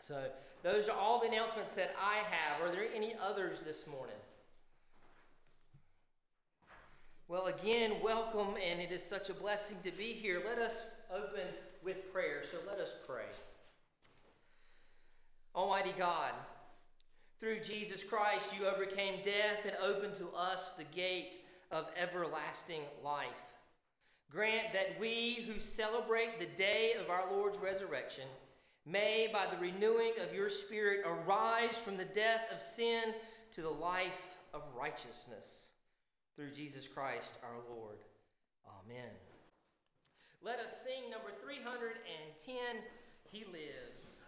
So, 0.01 0.25
those 0.63 0.89
are 0.91 0.99
all 0.99 1.21
the 1.21 1.29
announcements 1.29 1.75
that 1.75 1.95
I 1.99 2.17
have. 2.29 2.61
Are 2.61 2.71
there 2.71 2.85
any 2.95 3.15
others 3.23 3.63
this 3.63 3.87
morning? 3.87 4.17
Well, 7.26 7.47
again, 7.47 7.95
welcome, 8.02 8.54
and 8.62 8.83
it 8.83 8.93
is 8.93 9.02
such 9.02 9.31
a 9.31 9.35
blessing 9.35 9.78
to 9.83 9.90
be 9.90 10.12
here. 10.12 10.43
Let 10.45 10.59
us 10.59 10.85
open 11.11 11.47
with 11.83 12.12
prayer. 12.12 12.43
So, 12.43 12.59
let 12.69 12.78
us 12.78 12.95
pray. 13.07 13.25
Almighty 15.54 15.95
God, 15.97 16.33
through 17.38 17.61
Jesus 17.61 18.04
Christ, 18.04 18.54
you 18.54 18.66
overcame 18.66 19.23
death 19.25 19.64
and 19.64 19.75
opened 19.83 20.12
to 20.16 20.28
us 20.37 20.73
the 20.73 20.85
gate 20.85 21.38
of 21.73 21.87
everlasting 21.97 22.83
life. 23.02 23.26
Grant 24.30 24.75
that 24.75 25.00
we 25.00 25.47
who 25.47 25.58
celebrate 25.58 26.39
the 26.39 26.56
day 26.58 26.93
of 27.00 27.08
our 27.08 27.32
Lord's 27.32 27.58
resurrection 27.58 28.25
may, 28.84 29.30
by 29.32 29.47
the 29.47 29.56
renewing 29.56 30.13
of 30.23 30.34
your 30.34 30.50
Spirit, 30.50 31.06
arise 31.06 31.78
from 31.78 31.97
the 31.97 32.04
death 32.04 32.43
of 32.52 32.60
sin 32.60 33.15
to 33.52 33.63
the 33.63 33.71
life 33.71 34.37
of 34.52 34.60
righteousness. 34.78 35.71
Through 36.36 36.50
Jesus 36.50 36.88
Christ 36.88 37.38
our 37.44 37.60
Lord. 37.76 37.99
Amen. 38.66 39.10
Let 40.42 40.58
us 40.58 40.82
sing 40.82 41.08
number 41.10 41.30
310 41.40 42.82
He 43.30 43.44
Lives. 43.44 44.20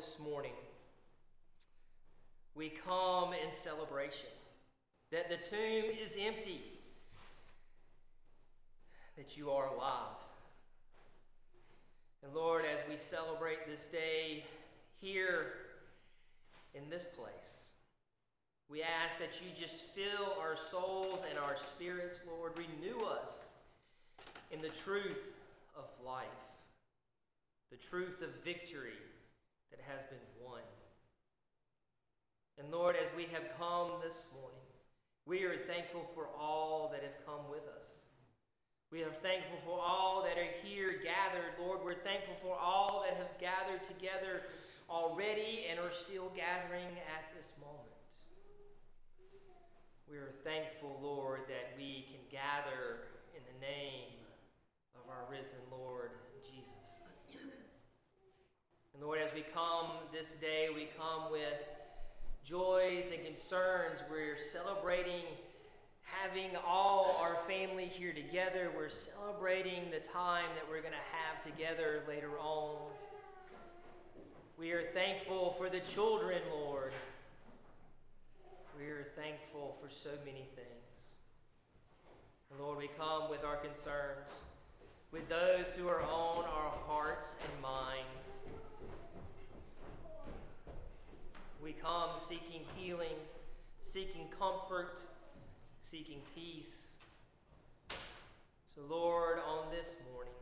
This 0.00 0.18
morning, 0.18 0.54
we 2.54 2.70
come 2.70 3.34
in 3.34 3.52
celebration 3.52 4.30
that 5.12 5.28
the 5.28 5.36
tomb 5.36 5.84
is 6.02 6.16
empty, 6.18 6.62
that 9.18 9.36
you 9.36 9.50
are 9.50 9.66
alive. 9.66 10.16
And 12.24 12.32
Lord, 12.34 12.62
as 12.74 12.82
we 12.88 12.96
celebrate 12.96 13.66
this 13.68 13.88
day 13.88 14.44
here 15.02 15.52
in 16.74 16.88
this 16.88 17.04
place, 17.04 17.72
we 18.70 18.82
ask 18.82 19.18
that 19.18 19.42
you 19.42 19.48
just 19.54 19.76
fill 19.76 20.34
our 20.40 20.56
souls 20.56 21.20
and 21.28 21.38
our 21.38 21.58
spirits, 21.58 22.20
Lord. 22.26 22.52
Renew 22.56 23.04
us 23.04 23.52
in 24.50 24.62
the 24.62 24.70
truth 24.70 25.34
of 25.76 25.84
life, 26.02 26.24
the 27.70 27.76
truth 27.76 28.22
of 28.22 28.30
victory 28.42 28.96
that 29.70 29.80
has 29.88 30.04
been 30.04 30.18
won. 30.42 30.62
And 32.58 32.70
Lord, 32.70 32.96
as 33.02 33.12
we 33.16 33.24
have 33.32 33.44
come 33.58 33.92
this 34.02 34.28
morning, 34.34 34.60
we 35.26 35.44
are 35.44 35.56
thankful 35.56 36.10
for 36.14 36.28
all 36.38 36.90
that 36.92 37.02
have 37.02 37.24
come 37.24 37.48
with 37.50 37.66
us. 37.76 38.10
We 38.90 39.02
are 39.04 39.12
thankful 39.12 39.58
for 39.64 39.78
all 39.80 40.22
that 40.24 40.36
are 40.36 40.52
here 40.64 41.00
gathered, 41.02 41.54
Lord. 41.60 41.78
We're 41.84 41.94
thankful 41.94 42.34
for 42.34 42.56
all 42.58 43.04
that 43.06 43.16
have 43.16 43.38
gathered 43.38 43.84
together 43.84 44.42
already 44.90 45.66
and 45.70 45.78
are 45.78 45.92
still 45.92 46.32
gathering 46.34 46.98
at 47.14 47.30
this 47.36 47.52
moment. 47.60 47.86
We 50.10 50.16
are 50.18 50.34
thankful, 50.42 50.98
Lord, 51.00 51.42
that 51.46 51.78
we 51.78 52.04
can 52.10 52.18
gather 52.28 53.06
in 53.30 53.42
the 53.46 53.64
name 53.64 54.18
of 54.98 55.08
our 55.08 55.30
risen 55.30 55.62
Lord. 55.70 56.10
And 59.00 59.06
Lord, 59.06 59.20
as 59.24 59.32
we 59.32 59.40
come 59.40 59.86
this 60.12 60.32
day, 60.32 60.68
we 60.74 60.86
come 60.98 61.32
with 61.32 61.54
joys 62.44 63.12
and 63.12 63.24
concerns. 63.24 64.04
We're 64.10 64.36
celebrating 64.36 65.24
having 66.02 66.50
all 66.66 67.18
our 67.18 67.36
family 67.48 67.86
here 67.86 68.12
together. 68.12 68.70
We're 68.76 68.90
celebrating 68.90 69.90
the 69.90 70.06
time 70.06 70.50
that 70.54 70.68
we're 70.68 70.82
going 70.82 70.92
to 70.92 71.16
have 71.16 71.42
together 71.42 72.02
later 72.06 72.38
on. 72.38 72.76
We 74.58 74.72
are 74.72 74.82
thankful 74.82 75.52
for 75.52 75.70
the 75.70 75.80
children, 75.80 76.42
Lord. 76.52 76.92
We 78.78 78.84
are 78.84 79.06
thankful 79.16 79.78
for 79.82 79.88
so 79.88 80.10
many 80.26 80.46
things. 80.56 81.06
And 82.50 82.60
Lord, 82.60 82.76
we 82.76 82.90
come 82.98 83.30
with 83.30 83.44
our 83.44 83.56
concerns, 83.56 84.28
with 85.10 85.26
those 85.30 85.74
who 85.74 85.88
are 85.88 86.02
on 86.02 86.44
our 86.44 86.74
hearts 86.86 87.38
and 87.42 87.62
minds. 87.62 88.34
We 91.62 91.72
come 91.72 92.10
seeking 92.16 92.62
healing, 92.74 93.16
seeking 93.82 94.28
comfort, 94.28 95.02
seeking 95.82 96.22
peace. 96.34 96.96
So, 98.74 98.80
Lord, 98.88 99.38
on 99.46 99.70
this 99.70 99.96
morning, 100.10 100.32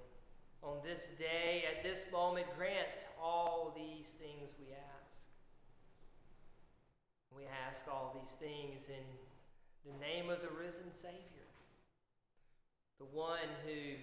on 0.62 0.76
this 0.84 1.08
day, 1.18 1.64
at 1.68 1.82
this 1.82 2.06
moment, 2.12 2.46
grant 2.56 3.06
all 3.20 3.74
these 3.74 4.12
things 4.12 4.52
we 4.60 4.72
ask. 4.72 5.28
We 7.36 7.42
ask 7.66 7.86
all 7.88 8.16
these 8.20 8.34
things 8.34 8.88
in 8.88 9.92
the 9.92 9.98
name 9.98 10.30
of 10.30 10.40
the 10.40 10.50
risen 10.50 10.92
Savior, 10.92 11.48
the 13.00 13.06
one 13.06 13.48
who 13.66 13.96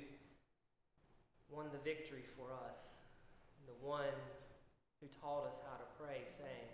won 1.50 1.68
the 1.72 1.80
victory 1.80 2.24
for 2.26 2.48
us, 2.68 2.96
the 3.68 3.86
one 3.86 4.04
who 5.00 5.08
taught 5.22 5.48
us 5.48 5.62
how 5.66 5.78
to 5.78 5.86
pray, 5.98 6.24
saying, 6.26 6.72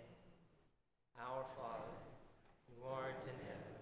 Our 1.22 1.46
Father, 1.54 1.94
who 2.66 2.82
art 2.82 3.22
in 3.22 3.38
heaven, 3.46 3.78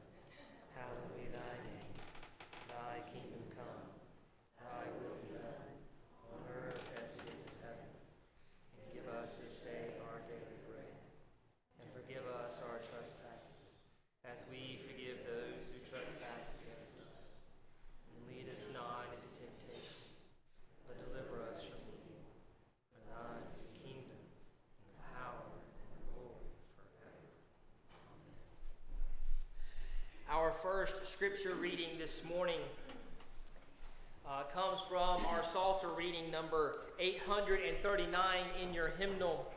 hallowed 0.77 1.13
be 1.17 1.25
thy 1.33 1.55
name. 1.65 1.97
Thy 2.69 3.01
kingdom 3.09 3.43
come, 3.57 3.97
thy 4.61 4.85
will 5.01 5.17
be 5.25 5.33
done, 5.33 5.73
on 6.37 6.41
earth 6.53 6.85
as 7.01 7.17
it 7.17 7.25
is 7.33 7.41
in 7.49 7.57
heaven. 7.65 7.91
And 8.77 8.85
give 8.93 9.09
us 9.09 9.41
this 9.41 9.65
day 9.65 9.97
our 10.13 10.21
daily 10.29 10.61
bread, 10.69 11.01
and 11.81 11.89
forgive 11.97 12.29
us 12.29 12.61
our 12.61 12.79
trespasses, 12.85 13.81
as 14.29 14.45
we 14.53 14.85
forgive 14.85 15.25
those 15.25 15.65
who 15.73 15.81
trespass 15.89 16.61
against 16.61 17.09
us. 17.09 17.49
And 18.13 18.21
lead 18.29 18.53
us 18.53 18.69
not 18.77 19.09
into 19.17 19.29
temptation, 19.33 20.05
but 20.85 21.01
deliver 21.09 21.49
us 21.49 21.65
from 21.65 21.89
evil. 21.89 22.21
For 22.93 23.01
thine 23.09 23.49
is 23.49 23.65
the 23.65 23.73
kingdom, 23.81 24.21
and 24.21 24.93
the 24.93 25.01
power, 25.17 25.57
and 25.57 25.89
the 25.97 26.05
glory 26.13 26.53
forever. 26.77 27.33
Amen. 27.91 28.39
Our 30.31 30.50
first 30.63 31.07
scripture 31.07 31.55
reading 31.55 31.89
this 31.99 32.23
morning 32.23 32.59
uh, 34.29 34.43
comes 34.53 34.79
from 34.83 35.25
our 35.25 35.43
Psalter 35.43 35.89
reading 35.97 36.31
number 36.31 36.81
839 36.99 38.41
in 38.63 38.75
your 38.75 38.89
hymnal. 38.99 39.51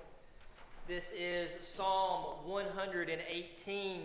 This 0.88 1.12
is 1.12 1.58
Psalm 1.60 2.38
118. 2.46 4.02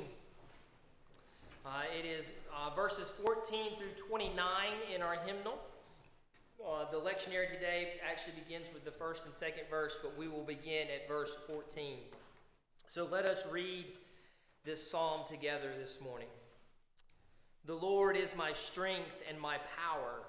Uh, 1.64 1.70
it 1.96 2.04
is 2.04 2.32
uh, 2.52 2.74
verses 2.74 3.12
14 3.24 3.76
through 3.76 3.92
29 4.08 4.44
in 4.92 5.00
our 5.00 5.18
hymnal. 5.24 5.56
Uh, 6.60 6.90
the 6.90 6.98
lectionary 6.98 7.48
today 7.48 7.92
actually 8.10 8.34
begins 8.44 8.66
with 8.74 8.84
the 8.84 8.90
first 8.90 9.24
and 9.24 9.32
second 9.32 9.64
verse, 9.70 10.00
but 10.02 10.18
we 10.18 10.26
will 10.26 10.42
begin 10.42 10.88
at 10.92 11.06
verse 11.06 11.36
14. 11.46 11.98
So 12.88 13.06
let 13.08 13.24
us 13.24 13.46
read 13.48 13.84
this 14.64 14.90
psalm 14.90 15.20
together 15.28 15.70
this 15.78 16.00
morning. 16.00 16.28
The 17.68 17.74
Lord 17.74 18.16
is 18.16 18.34
my 18.34 18.54
strength 18.54 19.22
and 19.28 19.38
my 19.38 19.58
power. 19.76 20.22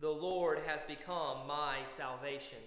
The 0.00 0.08
Lord 0.08 0.58
has 0.66 0.80
become 0.88 1.46
my 1.46 1.80
salvation. 1.84 2.60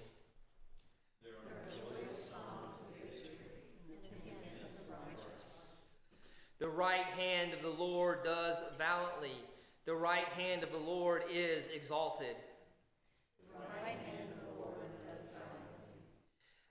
The 6.60 6.70
right 6.70 7.06
hand 7.18 7.54
of 7.54 7.64
the 7.64 7.84
Lord 7.84 8.24
does 8.24 8.62
valiantly. 8.78 9.42
The 9.86 9.96
right 9.96 10.28
hand 10.38 10.62
of 10.62 10.72
the 10.72 10.78
Lord 10.78 11.24
is 11.32 11.70
exalted. 11.70 12.36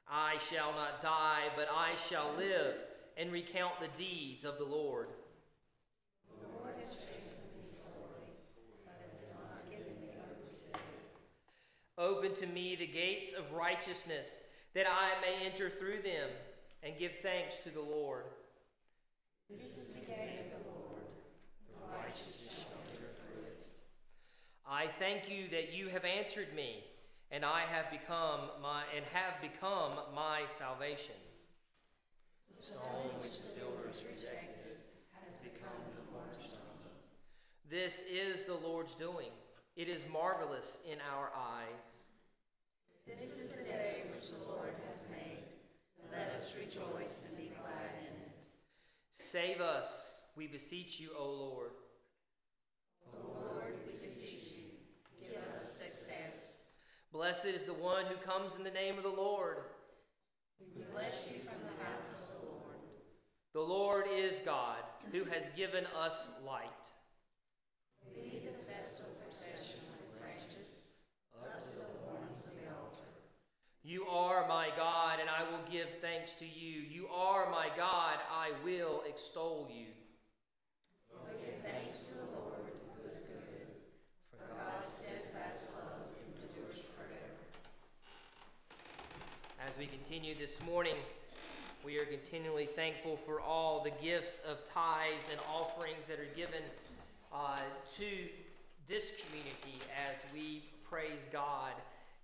I 0.08 0.38
shall 0.38 0.72
not 0.74 1.00
die, 1.00 1.46
but 1.56 1.66
I 1.68 1.96
shall 1.96 2.30
live 2.38 2.76
and 3.16 3.32
recount 3.32 3.80
the 3.80 3.88
deeds 3.96 4.44
of 4.44 4.56
the 4.56 4.64
Lord. 4.64 5.08
Open 11.96 12.34
to 12.34 12.46
me 12.46 12.74
the 12.74 12.86
gates 12.86 13.32
of 13.32 13.52
righteousness, 13.52 14.42
that 14.74 14.86
I 14.88 15.12
may 15.20 15.46
enter 15.46 15.70
through 15.70 16.02
them 16.02 16.28
and 16.82 16.98
give 16.98 17.12
thanks 17.22 17.58
to 17.58 17.70
the 17.70 17.80
Lord. 17.80 18.24
This 19.48 19.78
is 19.78 19.88
the 19.88 20.00
day 20.00 20.40
of 20.40 20.50
the 20.50 20.70
Lord. 20.70 21.06
The 21.68 21.96
righteous 21.96 22.50
shall 22.52 22.78
enter 22.90 23.12
through 23.20 23.44
it. 23.44 23.66
I 24.68 24.88
thank 24.98 25.30
you 25.30 25.48
that 25.50 25.72
you 25.72 25.88
have 25.88 26.04
answered 26.04 26.52
me, 26.56 26.82
and 27.30 27.44
I 27.44 27.60
have 27.60 27.90
become 27.92 28.40
my 28.60 28.82
and 28.96 29.04
have 29.12 29.40
become 29.40 29.92
my 30.16 30.40
salvation. 30.46 31.14
The 32.50 32.60
stone 32.60 33.10
which 33.22 33.38
the 33.42 33.60
builders 33.60 34.02
rejected 34.02 34.82
has 35.22 35.36
become 35.36 35.78
the 35.94 36.12
cornerstone. 36.12 36.58
This 37.70 38.02
is 38.10 38.46
the 38.46 38.54
Lord's 38.54 38.96
doing. 38.96 39.30
It 39.76 39.88
is 39.88 40.04
marvelous 40.12 40.78
in 40.88 40.98
our 41.12 41.32
eyes. 41.36 42.04
This 43.06 43.22
is 43.22 43.50
the 43.50 43.64
day 43.64 44.04
which 44.08 44.30
the 44.30 44.48
Lord 44.48 44.72
has 44.86 45.06
made. 45.10 45.42
Let 46.12 46.32
us 46.32 46.54
rejoice 46.56 47.26
and 47.28 47.36
be 47.36 47.52
glad 47.60 47.90
in 48.00 48.22
it. 48.22 48.32
Save 49.10 49.60
us, 49.60 50.20
we 50.36 50.46
beseech 50.46 51.00
you, 51.00 51.10
O 51.18 51.28
Lord. 51.28 51.70
O 53.12 53.16
Lord, 53.26 53.74
we 53.84 53.90
beseech 53.90 54.44
you, 54.52 54.62
give 55.20 55.42
us 55.52 55.72
success. 55.72 56.58
Blessed 57.12 57.46
is 57.46 57.66
the 57.66 57.74
one 57.74 58.06
who 58.06 58.14
comes 58.16 58.54
in 58.54 58.62
the 58.62 58.70
name 58.70 58.96
of 58.96 59.02
the 59.02 59.08
Lord. 59.08 59.56
We 60.60 60.84
bless 60.92 61.28
you 61.32 61.40
from 61.40 61.58
the 61.62 61.84
house 61.84 62.14
of 62.14 62.40
the 62.40 62.46
Lord. 62.46 62.78
The 63.52 63.60
Lord 63.60 64.04
is 64.12 64.40
God, 64.44 64.84
who 65.10 65.24
has 65.24 65.48
given 65.56 65.84
us 65.98 66.28
light. 66.46 66.92
Lead 68.14 68.42
the 68.46 68.72
festal 68.72 69.06
procession 69.22 69.80
with 69.90 70.20
branches 70.20 70.84
up 71.40 71.64
to 71.64 71.70
the 71.70 71.88
horns 72.04 72.44
of 72.44 72.54
the 72.54 72.68
altar. 72.68 73.08
You 73.94 74.06
are 74.06 74.44
my 74.48 74.70
God, 74.76 75.20
and 75.20 75.30
I 75.30 75.48
will 75.48 75.62
give 75.70 75.86
thanks 76.02 76.34
to 76.40 76.44
you. 76.44 76.80
You 76.80 77.06
are 77.14 77.48
my 77.48 77.68
God, 77.76 78.16
I 78.28 78.50
will 78.64 79.04
extol 79.08 79.70
you. 79.72 79.86
Oh, 81.14 81.18
give 81.38 81.62
thanks 81.62 82.02
to 82.08 82.14
the 82.14 82.24
Lord, 82.34 82.58
who 82.74 83.08
is 83.08 83.24
good, 83.24 83.68
for 84.32 84.52
God's 84.52 84.88
steadfast 84.88 85.68
love 85.76 86.08
endures 86.26 86.86
forever. 86.96 87.38
As 89.64 89.74
As 89.74 89.78
we 89.78 89.86
continue 89.86 90.34
this 90.36 90.60
morning, 90.62 90.96
we 91.84 91.98
are 91.98 92.04
continually 92.04 92.66
thankful 92.66 93.16
for 93.16 93.40
all 93.40 93.82
the 93.82 93.92
gifts 94.02 94.40
of 94.50 94.64
tithes 94.64 95.28
and 95.30 95.40
offerings 95.52 96.08
that 96.08 96.18
are 96.18 96.34
given 96.36 96.62
uh, 97.32 97.58
to 97.96 98.06
this 98.88 99.12
community 99.24 99.78
as 100.10 100.24
we 100.32 100.64
praise 100.84 101.28
God 101.32 101.74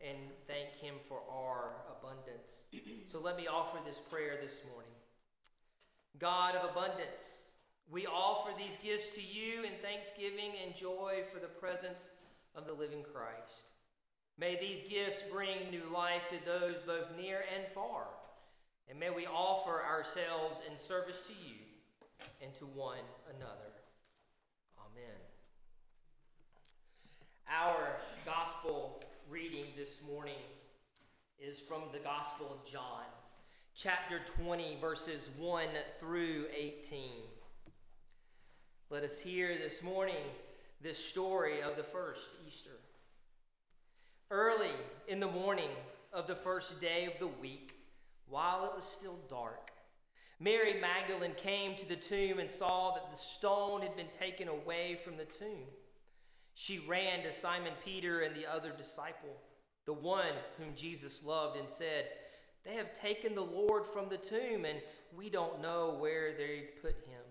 and 0.01 0.17
thank 0.47 0.75
Him 0.81 0.95
for 1.09 1.21
our 1.31 1.73
abundance. 1.99 2.69
so 3.07 3.21
let 3.21 3.37
me 3.37 3.47
offer 3.47 3.79
this 3.87 3.99
prayer 3.99 4.39
this 4.41 4.63
morning. 4.73 4.93
God 6.19 6.55
of 6.55 6.71
abundance, 6.71 7.57
we 7.91 8.07
offer 8.07 8.51
these 8.57 8.77
gifts 8.83 9.09
to 9.17 9.23
you 9.23 9.65
in 9.65 9.73
thanksgiving 9.83 10.53
and 10.65 10.75
joy 10.75 11.23
for 11.33 11.41
the 11.41 11.47
presence 11.47 12.13
of 12.55 12.67
the 12.67 12.73
living 12.73 13.03
Christ. 13.03 13.73
May 14.39 14.59
these 14.59 14.83
gifts 14.89 15.23
bring 15.31 15.71
new 15.71 15.85
life 15.93 16.29
to 16.31 16.37
those 16.45 16.81
both 16.81 17.15
near 17.17 17.45
and 17.55 17.69
far. 17.69 18.05
And 18.89 18.99
may 18.99 19.11
we 19.11 19.27
offer 19.27 19.83
ourselves 19.85 20.63
in 20.71 20.77
service 20.77 21.21
to 21.23 21.33
you 21.33 21.57
and 22.43 22.55
to 22.55 22.65
one 22.65 23.05
another. 23.37 23.71
Amen. 24.79 25.17
Our 27.49 27.97
gospel 28.25 29.03
reading 29.31 29.67
this 29.77 30.01
morning 30.03 30.43
is 31.39 31.61
from 31.61 31.83
the 31.93 32.01
Gospel 32.01 32.49
of 32.51 32.69
John, 32.69 33.05
chapter 33.77 34.19
20, 34.43 34.79
verses 34.81 35.31
1 35.39 35.67
through 36.01 36.47
18. 36.53 37.01
Let 38.89 39.05
us 39.05 39.21
hear 39.21 39.57
this 39.57 39.85
morning 39.85 40.25
this 40.83 40.99
story 40.99 41.63
of 41.63 41.77
the 41.77 41.85
first 41.85 42.31
Easter. 42.45 42.79
Early 44.33 44.73
in 45.07 45.21
the 45.21 45.29
morning 45.29 45.71
of 46.13 46.27
the 46.27 46.35
first 46.35 46.81
day 46.81 47.07
of 47.07 47.17
the 47.21 47.29
week, 47.41 47.75
while 48.29 48.65
it 48.65 48.73
was 48.75 48.85
still 48.85 49.21
dark, 49.29 49.71
Mary 50.41 50.75
Magdalene 50.81 51.35
came 51.37 51.77
to 51.77 51.89
the 51.89 51.95
tomb 51.95 52.41
and 52.41 52.51
saw 52.51 52.95
that 52.95 53.09
the 53.13 53.17
stone 53.17 53.83
had 53.83 53.97
been 53.97 54.11
taken 54.11 54.49
away 54.49 54.97
from 54.97 55.17
the 55.17 55.25
tomb. 55.25 55.69
She 56.61 56.79
ran 56.79 57.23
to 57.23 57.33
Simon 57.33 57.73
Peter 57.83 58.21
and 58.21 58.37
the 58.37 58.47
other 58.47 58.71
disciple, 58.77 59.35
the 59.87 59.95
one 59.95 60.35
whom 60.59 60.75
Jesus 60.75 61.25
loved, 61.25 61.59
and 61.59 61.71
said, 61.71 62.09
They 62.67 62.75
have 62.75 62.93
taken 62.93 63.35
the 63.35 63.41
Lord 63.41 63.87
from 63.87 64.11
the 64.11 64.19
tomb, 64.19 64.67
and 64.67 64.79
we 65.17 65.31
don't 65.31 65.63
know 65.63 65.97
where 65.99 66.35
they've 66.37 66.69
put 66.83 66.97
him. 67.07 67.23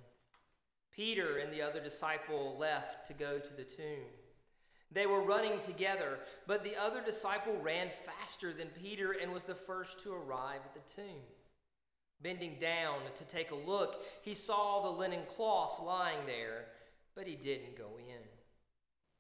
Peter 0.92 1.38
and 1.38 1.54
the 1.54 1.62
other 1.62 1.80
disciple 1.80 2.58
left 2.58 3.06
to 3.06 3.14
go 3.14 3.38
to 3.38 3.54
the 3.54 3.64
tomb. 3.64 4.10
They 4.92 5.06
were 5.06 5.22
running 5.22 5.60
together, 5.60 6.18
but 6.48 6.64
the 6.64 6.76
other 6.76 7.04
disciple 7.06 7.56
ran 7.62 7.92
faster 7.92 8.52
than 8.52 8.70
Peter 8.70 9.12
and 9.12 9.32
was 9.32 9.46
the 9.46 9.54
first 9.54 10.00
to 10.00 10.12
arrive 10.12 10.62
at 10.66 10.74
the 10.74 10.92
tomb. 10.92 11.22
Bending 12.20 12.58
down 12.60 12.98
to 13.14 13.28
take 13.28 13.52
a 13.52 13.56
look, 13.56 14.04
he 14.24 14.34
saw 14.34 14.82
the 14.82 14.90
linen 14.90 15.22
cloths 15.28 15.80
lying 15.80 16.26
there, 16.26 16.66
but 17.14 17.28
he 17.28 17.36
didn't 17.36 17.78
go 17.78 17.92
in. 18.00 18.29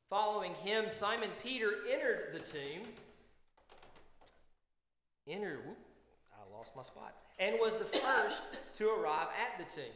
Following 0.09 0.55
him, 0.55 0.89
Simon 0.89 1.29
Peter 1.43 1.69
entered 1.91 2.33
the 2.33 2.39
tomb. 2.39 2.81
Entered, 5.27 5.59
whoop, 5.67 5.77
I 6.33 6.57
lost 6.57 6.75
my 6.75 6.81
spot, 6.81 7.15
and 7.37 7.57
was 7.59 7.77
the 7.77 7.85
first 7.85 8.43
to 8.73 8.89
arrive 8.89 9.27
at 9.39 9.59
the 9.59 9.71
tomb. 9.71 9.91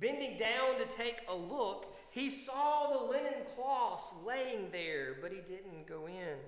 Bending 0.00 0.38
down 0.38 0.78
to 0.78 0.86
take 0.86 1.20
a 1.28 1.36
look, 1.36 1.94
he 2.10 2.30
saw 2.30 2.88
the 2.90 3.12
linen 3.12 3.44
cloths 3.54 4.14
laying 4.26 4.70
there, 4.70 5.16
but 5.20 5.32
he 5.32 5.40
didn't 5.40 5.86
go 5.86 6.06
in. 6.06 6.38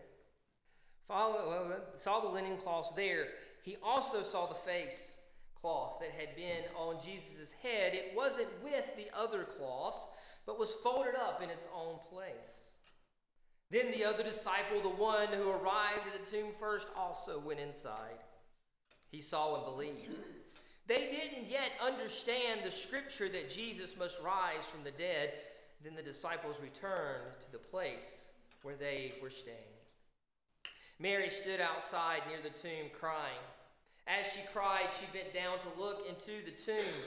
Follow, 1.06 1.72
uh, 1.72 1.98
saw 1.98 2.20
the 2.20 2.28
linen 2.28 2.56
cloths 2.56 2.92
there. 2.92 3.28
He 3.62 3.76
also 3.82 4.22
saw 4.22 4.46
the 4.46 4.54
face 4.54 5.18
cloth 5.60 6.00
that 6.00 6.10
had 6.10 6.36
been 6.36 6.64
on 6.74 7.00
Jesus' 7.02 7.52
head. 7.52 7.94
It 7.94 8.12
wasn't 8.16 8.48
with 8.62 8.84
the 8.96 9.08
other 9.18 9.44
cloths, 9.44 10.06
but 10.46 10.58
was 10.58 10.74
folded 10.74 11.16
up 11.16 11.42
in 11.42 11.50
its 11.50 11.68
own 11.74 11.98
place. 12.10 12.67
Then 13.70 13.90
the 13.90 14.04
other 14.04 14.22
disciple, 14.22 14.80
the 14.80 14.88
one 14.88 15.28
who 15.28 15.50
arrived 15.50 16.06
at 16.06 16.24
the 16.24 16.30
tomb 16.30 16.52
first, 16.58 16.88
also 16.96 17.38
went 17.38 17.60
inside. 17.60 18.24
He 19.10 19.20
saw 19.20 19.56
and 19.56 19.64
believed. 19.64 20.16
They 20.86 21.10
didn't 21.10 21.50
yet 21.50 21.72
understand 21.84 22.60
the 22.64 22.70
scripture 22.70 23.28
that 23.28 23.50
Jesus 23.50 23.96
must 23.98 24.22
rise 24.22 24.64
from 24.64 24.84
the 24.84 24.90
dead. 24.90 25.34
Then 25.84 25.94
the 25.94 26.02
disciples 26.02 26.60
returned 26.62 27.40
to 27.40 27.52
the 27.52 27.58
place 27.58 28.30
where 28.62 28.74
they 28.74 29.12
were 29.22 29.30
staying. 29.30 29.56
Mary 30.98 31.30
stood 31.30 31.60
outside 31.60 32.22
near 32.26 32.38
the 32.42 32.58
tomb 32.58 32.90
crying. 32.98 33.38
As 34.06 34.32
she 34.32 34.40
cried, 34.52 34.90
she 34.90 35.04
bent 35.12 35.34
down 35.34 35.58
to 35.58 35.80
look 35.80 36.08
into 36.08 36.42
the 36.44 36.56
tomb. 36.56 37.02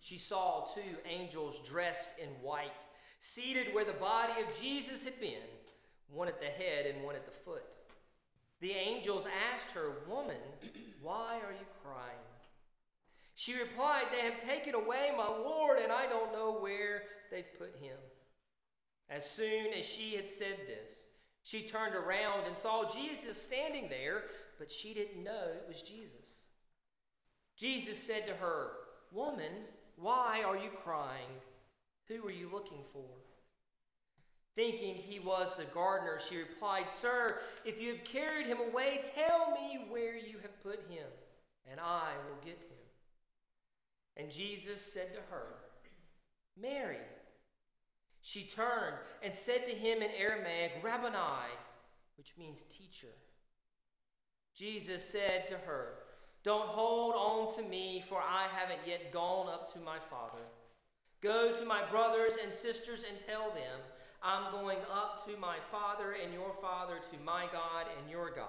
She 0.00 0.16
saw 0.16 0.66
two 0.74 0.96
angels 1.08 1.60
dressed 1.60 2.18
in 2.18 2.28
white, 2.42 2.86
seated 3.18 3.74
where 3.74 3.84
the 3.84 3.92
body 3.92 4.32
of 4.40 4.58
Jesus 4.58 5.04
had 5.04 5.20
been, 5.20 5.46
one 6.12 6.28
at 6.28 6.40
the 6.40 6.46
head 6.46 6.86
and 6.86 7.04
one 7.04 7.14
at 7.14 7.26
the 7.26 7.32
foot. 7.32 7.76
The 8.60 8.72
angels 8.72 9.26
asked 9.52 9.72
her, 9.72 9.92
Woman, 10.08 10.36
why 11.00 11.36
are 11.46 11.52
you 11.52 11.66
crying? 11.82 12.26
She 13.34 13.58
replied, 13.58 14.04
They 14.12 14.28
have 14.28 14.38
taken 14.38 14.74
away 14.74 15.12
my 15.16 15.28
Lord, 15.28 15.78
and 15.78 15.90
I 15.90 16.06
don't 16.06 16.32
know 16.32 16.58
where 16.60 17.04
they've 17.30 17.58
put 17.58 17.74
him. 17.80 17.96
As 19.08 19.28
soon 19.28 19.72
as 19.72 19.86
she 19.86 20.14
had 20.14 20.28
said 20.28 20.58
this, 20.66 21.06
she 21.42 21.62
turned 21.62 21.94
around 21.94 22.46
and 22.46 22.56
saw 22.56 22.88
Jesus 22.88 23.40
standing 23.40 23.88
there, 23.88 24.24
but 24.58 24.70
she 24.70 24.92
didn't 24.92 25.24
know 25.24 25.48
it 25.54 25.64
was 25.66 25.82
Jesus. 25.82 26.44
Jesus 27.56 27.98
said 27.98 28.26
to 28.26 28.34
her, 28.34 28.72
Woman, 29.10 29.52
why 29.96 30.42
are 30.46 30.56
you 30.56 30.70
crying? 30.70 31.40
Who 32.08 32.26
are 32.26 32.30
you 32.30 32.50
looking 32.52 32.82
for? 32.92 33.08
Thinking 34.56 34.96
he 34.96 35.20
was 35.20 35.56
the 35.56 35.64
gardener, 35.64 36.18
she 36.18 36.36
replied, 36.36 36.90
Sir, 36.90 37.38
if 37.64 37.80
you 37.80 37.92
have 37.92 38.04
carried 38.04 38.46
him 38.46 38.58
away, 38.58 39.00
tell 39.16 39.52
me 39.52 39.86
where 39.88 40.16
you 40.16 40.38
have 40.42 40.62
put 40.62 40.90
him, 40.90 41.06
and 41.70 41.78
I 41.78 42.12
will 42.28 42.44
get 42.44 42.64
him. 42.64 42.78
And 44.16 44.30
Jesus 44.30 44.82
said 44.82 45.14
to 45.14 45.20
her, 45.30 45.54
Mary. 46.60 46.98
She 48.22 48.44
turned 48.44 48.96
and 49.22 49.34
said 49.34 49.64
to 49.66 49.72
him 49.72 50.02
in 50.02 50.10
Aramaic, 50.10 50.72
Rabboni, 50.82 51.54
which 52.18 52.34
means 52.38 52.64
teacher. 52.64 53.14
Jesus 54.54 55.02
said 55.02 55.48
to 55.48 55.54
her, 55.54 55.94
Don't 56.44 56.68
hold 56.68 57.14
on 57.14 57.54
to 57.56 57.62
me, 57.62 58.04
for 58.06 58.18
I 58.20 58.46
haven't 58.54 58.86
yet 58.86 59.10
gone 59.10 59.48
up 59.48 59.72
to 59.72 59.78
my 59.78 59.98
Father. 59.98 60.42
Go 61.22 61.54
to 61.54 61.64
my 61.64 61.88
brothers 61.90 62.36
and 62.42 62.52
sisters 62.52 63.04
and 63.08 63.18
tell 63.18 63.50
them, 63.50 63.80
I'm 64.22 64.52
going 64.52 64.78
up 64.92 65.24
to 65.26 65.36
my 65.38 65.56
Father 65.70 66.14
and 66.22 66.32
your 66.32 66.52
Father, 66.52 66.96
to 67.10 67.24
my 67.24 67.46
God 67.52 67.86
and 67.98 68.10
your 68.10 68.30
God. 68.30 68.46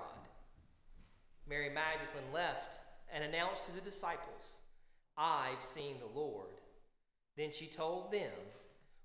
Mary 1.47 1.69
Magdalene 1.69 2.31
left 2.33 2.77
and 3.13 3.23
announced 3.23 3.65
to 3.65 3.71
the 3.71 3.81
disciples, 3.81 4.61
I've 5.17 5.61
seen 5.61 5.95
the 5.99 6.19
Lord. 6.19 6.49
Then 7.37 7.51
she 7.51 7.67
told 7.67 8.11
them 8.11 8.31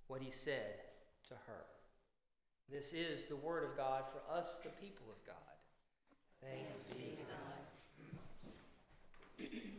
what 0.09 0.23
he 0.23 0.31
said 0.31 0.81
to 1.29 1.35
her. 1.47 1.65
This 2.71 2.93
is 2.93 3.27
the 3.27 3.37
word 3.37 3.65
of 3.65 3.77
God 3.77 4.05
for 4.11 4.21
us, 4.33 4.61
the 4.63 4.71
people 4.71 5.07
of 5.09 5.25
God. 5.25 5.37
Thanks, 6.43 6.81
Thanks 6.81 6.97
be 6.97 7.17
to 7.17 7.23
God. 9.63 9.73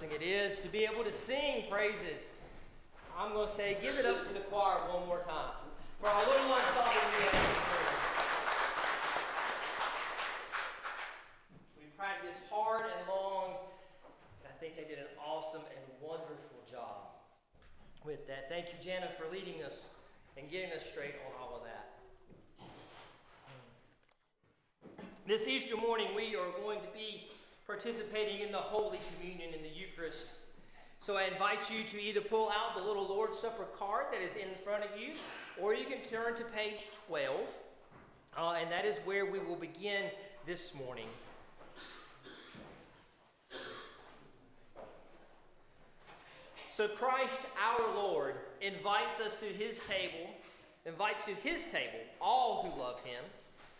Blessing 0.00 0.16
it 0.20 0.24
is 0.24 0.58
to 0.60 0.68
be 0.68 0.84
able 0.84 1.04
to 1.04 1.12
sing 1.12 1.64
praises. 1.70 2.30
I'm 3.18 3.32
going 3.32 3.48
to 3.48 3.54
say, 3.54 3.76
give 3.82 3.98
it 3.98 4.06
up 4.06 4.24
for 4.24 4.32
the 4.32 4.40
choir 4.40 4.78
one 4.92 5.06
more 5.06 5.20
time. 5.20 5.52
For 5.98 6.08
our 6.08 6.20
little 6.20 6.52
ensemble 6.52 6.90
we 7.18 7.24
have 7.24 7.34
We 11.78 11.84
practiced 11.98 12.40
hard 12.50 12.86
and 12.86 13.08
long, 13.08 13.56
and 14.42 14.48
I 14.48 14.58
think 14.58 14.76
they 14.76 14.84
did 14.84 14.98
an 15.00 15.10
awesome 15.22 15.60
and 15.60 15.84
wonderful 16.00 16.60
job 16.70 17.20
with 18.04 18.26
that. 18.28 18.48
Thank 18.48 18.66
you, 18.68 18.78
Jana, 18.80 19.10
for 19.10 19.30
leading 19.30 19.62
us 19.62 19.82
and 20.38 20.50
getting 20.50 20.72
us 20.72 20.86
straight 20.86 21.14
on 21.26 21.32
all 21.42 21.56
of 21.56 21.64
that. 21.64 21.90
This 25.26 25.46
Easter 25.46 25.76
morning, 25.76 26.08
we 26.16 26.36
are 26.36 26.50
going 26.64 26.80
to 26.80 26.88
be 26.94 27.28
participating 27.70 28.40
in 28.40 28.50
the 28.50 28.58
Holy 28.58 28.98
Communion 29.14 29.54
in 29.54 29.62
the 29.62 29.68
Eucharist. 29.68 30.26
So 30.98 31.16
I 31.16 31.26
invite 31.26 31.70
you 31.70 31.84
to 31.84 32.02
either 32.02 32.20
pull 32.20 32.50
out 32.50 32.76
the 32.76 32.82
little 32.82 33.06
Lord's 33.06 33.38
Supper 33.38 33.62
card 33.78 34.06
that 34.10 34.20
is 34.20 34.34
in 34.34 34.48
front 34.64 34.82
of 34.82 35.00
you, 35.00 35.12
or 35.62 35.72
you 35.72 35.84
can 35.84 35.98
turn 36.02 36.34
to 36.34 36.42
page 36.42 36.90
12, 37.06 37.56
uh, 38.36 38.56
and 38.60 38.72
that 38.72 38.84
is 38.84 38.98
where 39.04 39.24
we 39.24 39.38
will 39.38 39.54
begin 39.54 40.06
this 40.46 40.74
morning. 40.74 41.06
So 46.72 46.88
Christ 46.88 47.46
our 47.56 47.94
Lord 47.94 48.34
invites 48.60 49.20
us 49.20 49.36
to 49.36 49.46
his 49.46 49.78
table, 49.86 50.28
invites 50.84 51.24
to 51.26 51.34
his 51.34 51.66
table 51.66 52.00
all 52.20 52.64
who 52.64 52.80
love 52.80 53.00
him 53.04 53.22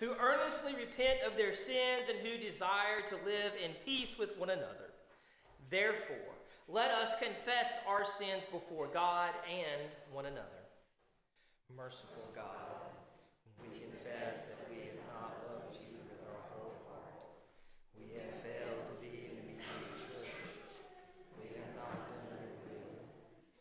who 0.00 0.14
earnestly 0.18 0.74
repent 0.74 1.20
of 1.24 1.36
their 1.36 1.52
sins 1.52 2.08
and 2.08 2.18
who 2.18 2.36
desire 2.38 3.02
to 3.06 3.14
live 3.16 3.52
in 3.62 3.72
peace 3.84 4.18
with 4.18 4.36
one 4.38 4.50
another. 4.50 4.90
Therefore, 5.68 6.16
let 6.66 6.90
us 6.90 7.14
confess 7.20 7.80
our 7.86 8.04
sins 8.04 8.44
before 8.50 8.88
God 8.92 9.30
and 9.48 9.90
one 10.12 10.26
another. 10.26 10.64
Merciful 11.76 12.30
God, 12.34 12.90
we 13.60 13.78
confess 13.78 14.46
that 14.46 14.66
we 14.70 14.88
have 14.88 15.02
not 15.12 15.36
loved 15.46 15.76
you 15.76 15.98
with 16.02 16.18
our 16.26 16.42
whole 16.50 16.74
heart. 16.88 17.14
We 17.94 18.14
have 18.18 18.34
failed 18.42 18.86
to 18.86 18.94
be 19.04 19.30
an 19.30 19.36
immediate 19.50 19.94
church. 19.94 20.34
We 21.38 21.54
have 21.60 21.74
not 21.78 22.10
done 22.10 22.38
your 22.38 22.58
will. 22.66 23.06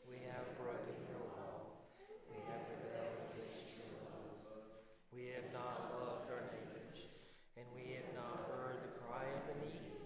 We 0.10 0.26
have 0.26 0.46
broken 0.58 0.98
your 1.10 1.22
law. 1.38 1.82
We 2.30 2.42
have 2.46 2.66
rebelled 2.66 3.30
against 3.34 3.74
your 3.78 3.94
love. 4.10 4.38
We 5.14 5.34
have 5.38 5.50
not 5.54 5.94
loved 5.98 6.34
our 6.34 6.46
neighbors, 6.50 7.10
and 7.58 7.66
we 7.78 7.94
have 7.98 8.10
not 8.18 8.50
heard 8.54 8.86
the 8.86 8.94
cry 9.06 9.26
of 9.38 9.42
the 9.50 9.58
needy. 9.66 9.98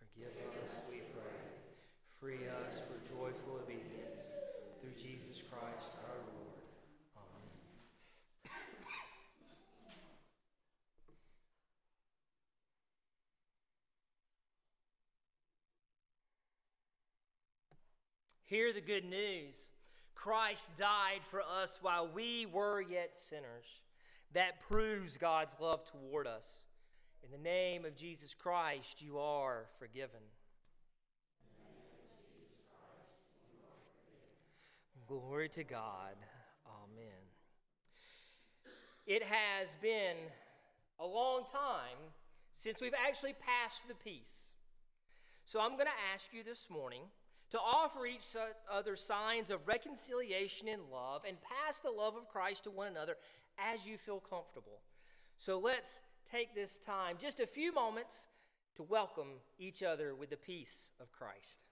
Forgive 0.00 0.32
us, 0.64 0.80
we 0.88 1.04
pray. 1.12 1.40
Free 2.20 2.48
us 2.64 2.80
for 2.80 2.96
joyful 3.04 3.60
obedience 3.60 4.24
through 4.80 4.96
Jesus 4.96 5.44
Christ 5.44 6.00
our 6.08 6.16
Lord. 6.16 6.56
Amen. 7.16 7.52
Hear 18.54 18.72
the 18.72 18.80
good 18.80 19.04
news. 19.04 19.72
Christ 20.14 20.70
died 20.76 21.22
for 21.22 21.42
us 21.42 21.80
while 21.82 22.08
we 22.14 22.46
were 22.46 22.80
yet 22.80 23.16
sinners. 23.16 23.82
That 24.32 24.60
proves 24.68 25.16
God's 25.16 25.56
love 25.58 25.84
toward 25.84 26.28
us. 26.28 26.64
In 27.24 27.32
the 27.32 27.48
name 27.48 27.84
of 27.84 27.96
Jesus 27.96 28.32
Christ, 28.32 29.02
you 29.02 29.18
are 29.18 29.64
forgiven. 29.80 30.20
Glory 35.08 35.48
to 35.48 35.64
God. 35.64 36.14
Amen. 36.64 37.24
It 39.04 39.24
has 39.24 39.74
been 39.82 40.14
a 41.00 41.06
long 41.06 41.42
time 41.42 42.12
since 42.54 42.80
we've 42.80 42.94
actually 43.04 43.32
passed 43.32 43.88
the 43.88 43.94
peace. 43.96 44.52
So 45.44 45.60
I'm 45.60 45.72
going 45.72 45.86
to 45.86 46.12
ask 46.14 46.32
you 46.32 46.44
this 46.44 46.70
morning 46.70 47.00
to 47.50 47.58
offer 47.58 48.06
each 48.06 48.34
other 48.70 48.96
signs 48.96 49.50
of 49.50 49.68
reconciliation 49.68 50.68
and 50.68 50.82
love 50.90 51.22
and 51.26 51.36
pass 51.40 51.80
the 51.80 51.90
love 51.90 52.16
of 52.16 52.28
Christ 52.28 52.64
to 52.64 52.70
one 52.70 52.88
another 52.88 53.16
as 53.72 53.86
you 53.86 53.96
feel 53.96 54.20
comfortable. 54.20 54.80
So 55.38 55.58
let's 55.58 56.00
take 56.30 56.54
this 56.54 56.78
time, 56.78 57.16
just 57.20 57.40
a 57.40 57.46
few 57.46 57.72
moments, 57.72 58.28
to 58.76 58.82
welcome 58.82 59.40
each 59.58 59.82
other 59.82 60.14
with 60.14 60.30
the 60.30 60.36
peace 60.36 60.90
of 61.00 61.12
Christ. 61.12 61.64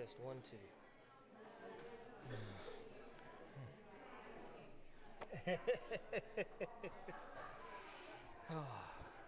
Test 0.00 0.18
one, 0.18 0.40
two. 0.42 0.56
oh. 8.50 8.56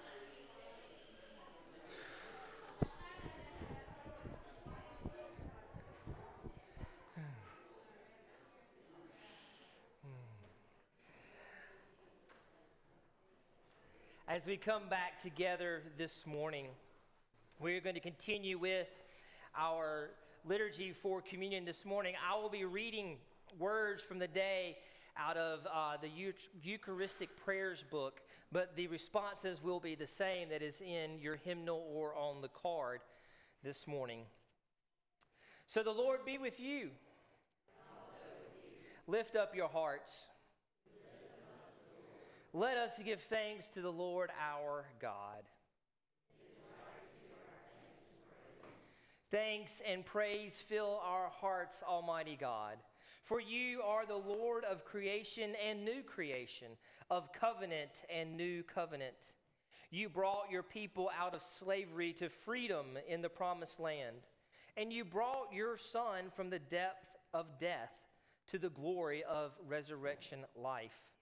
As 14.35 14.45
we 14.45 14.57
come 14.57 14.89
back 14.89 15.21
together 15.21 15.81
this 15.97 16.27
morning, 16.27 16.67
we're 17.57 17.79
going 17.79 17.95
to 17.95 18.01
continue 18.01 18.57
with 18.57 18.89
our 19.57 20.09
liturgy 20.43 20.91
for 20.91 21.21
communion 21.21 21.63
this 21.63 21.85
morning. 21.85 22.15
I 22.29 22.37
will 22.37 22.49
be 22.49 22.65
reading 22.65 23.15
words 23.57 24.03
from 24.03 24.19
the 24.19 24.27
day 24.27 24.75
out 25.17 25.37
of 25.37 25.65
uh, 25.73 25.95
the 26.01 26.09
Eucharistic 26.61 27.29
Prayers 27.45 27.85
book, 27.89 28.19
but 28.51 28.75
the 28.75 28.87
responses 28.87 29.63
will 29.63 29.79
be 29.79 29.95
the 29.95 30.05
same 30.05 30.49
that 30.49 30.61
is 30.61 30.81
in 30.81 31.17
your 31.21 31.37
hymnal 31.37 31.87
or 31.93 32.13
on 32.13 32.41
the 32.41 32.49
card 32.49 32.99
this 33.63 33.87
morning. 33.87 34.23
So 35.65 35.81
the 35.81 35.91
Lord 35.91 36.25
be 36.25 36.37
with 36.37 36.59
you. 36.59 36.75
With 36.75 36.89
you. 36.89 36.89
Lift 39.07 39.37
up 39.37 39.55
your 39.55 39.69
hearts. 39.69 40.11
Let 42.57 42.77
us 42.77 42.93
give 43.03 43.21
thanks 43.23 43.67
to 43.73 43.81
the 43.81 43.91
Lord 43.91 44.29
our 44.41 44.85
God. 45.01 45.43
Thanks 49.29 49.81
and 49.85 50.05
praise 50.05 50.63
fill 50.65 51.01
our 51.03 51.27
hearts, 51.27 51.83
Almighty 51.85 52.37
God. 52.39 52.77
For 53.25 53.41
you 53.41 53.81
are 53.81 54.05
the 54.05 54.15
Lord 54.15 54.63
of 54.63 54.85
creation 54.85 55.51
and 55.67 55.83
new 55.83 56.01
creation, 56.01 56.67
of 57.09 57.33
covenant 57.33 57.91
and 58.09 58.37
new 58.37 58.63
covenant. 58.63 59.33
You 59.91 60.07
brought 60.07 60.49
your 60.49 60.63
people 60.63 61.11
out 61.19 61.35
of 61.35 61.41
slavery 61.41 62.13
to 62.13 62.29
freedom 62.29 62.97
in 63.05 63.21
the 63.21 63.27
promised 63.27 63.81
land, 63.81 64.15
and 64.77 64.93
you 64.93 65.03
brought 65.03 65.51
your 65.51 65.77
Son 65.77 66.31
from 66.33 66.49
the 66.49 66.59
depth 66.59 67.17
of 67.33 67.59
death 67.59 67.91
to 68.47 68.57
the 68.57 68.69
glory 68.69 69.25
of 69.25 69.51
resurrection 69.67 70.45
life. 70.55 71.14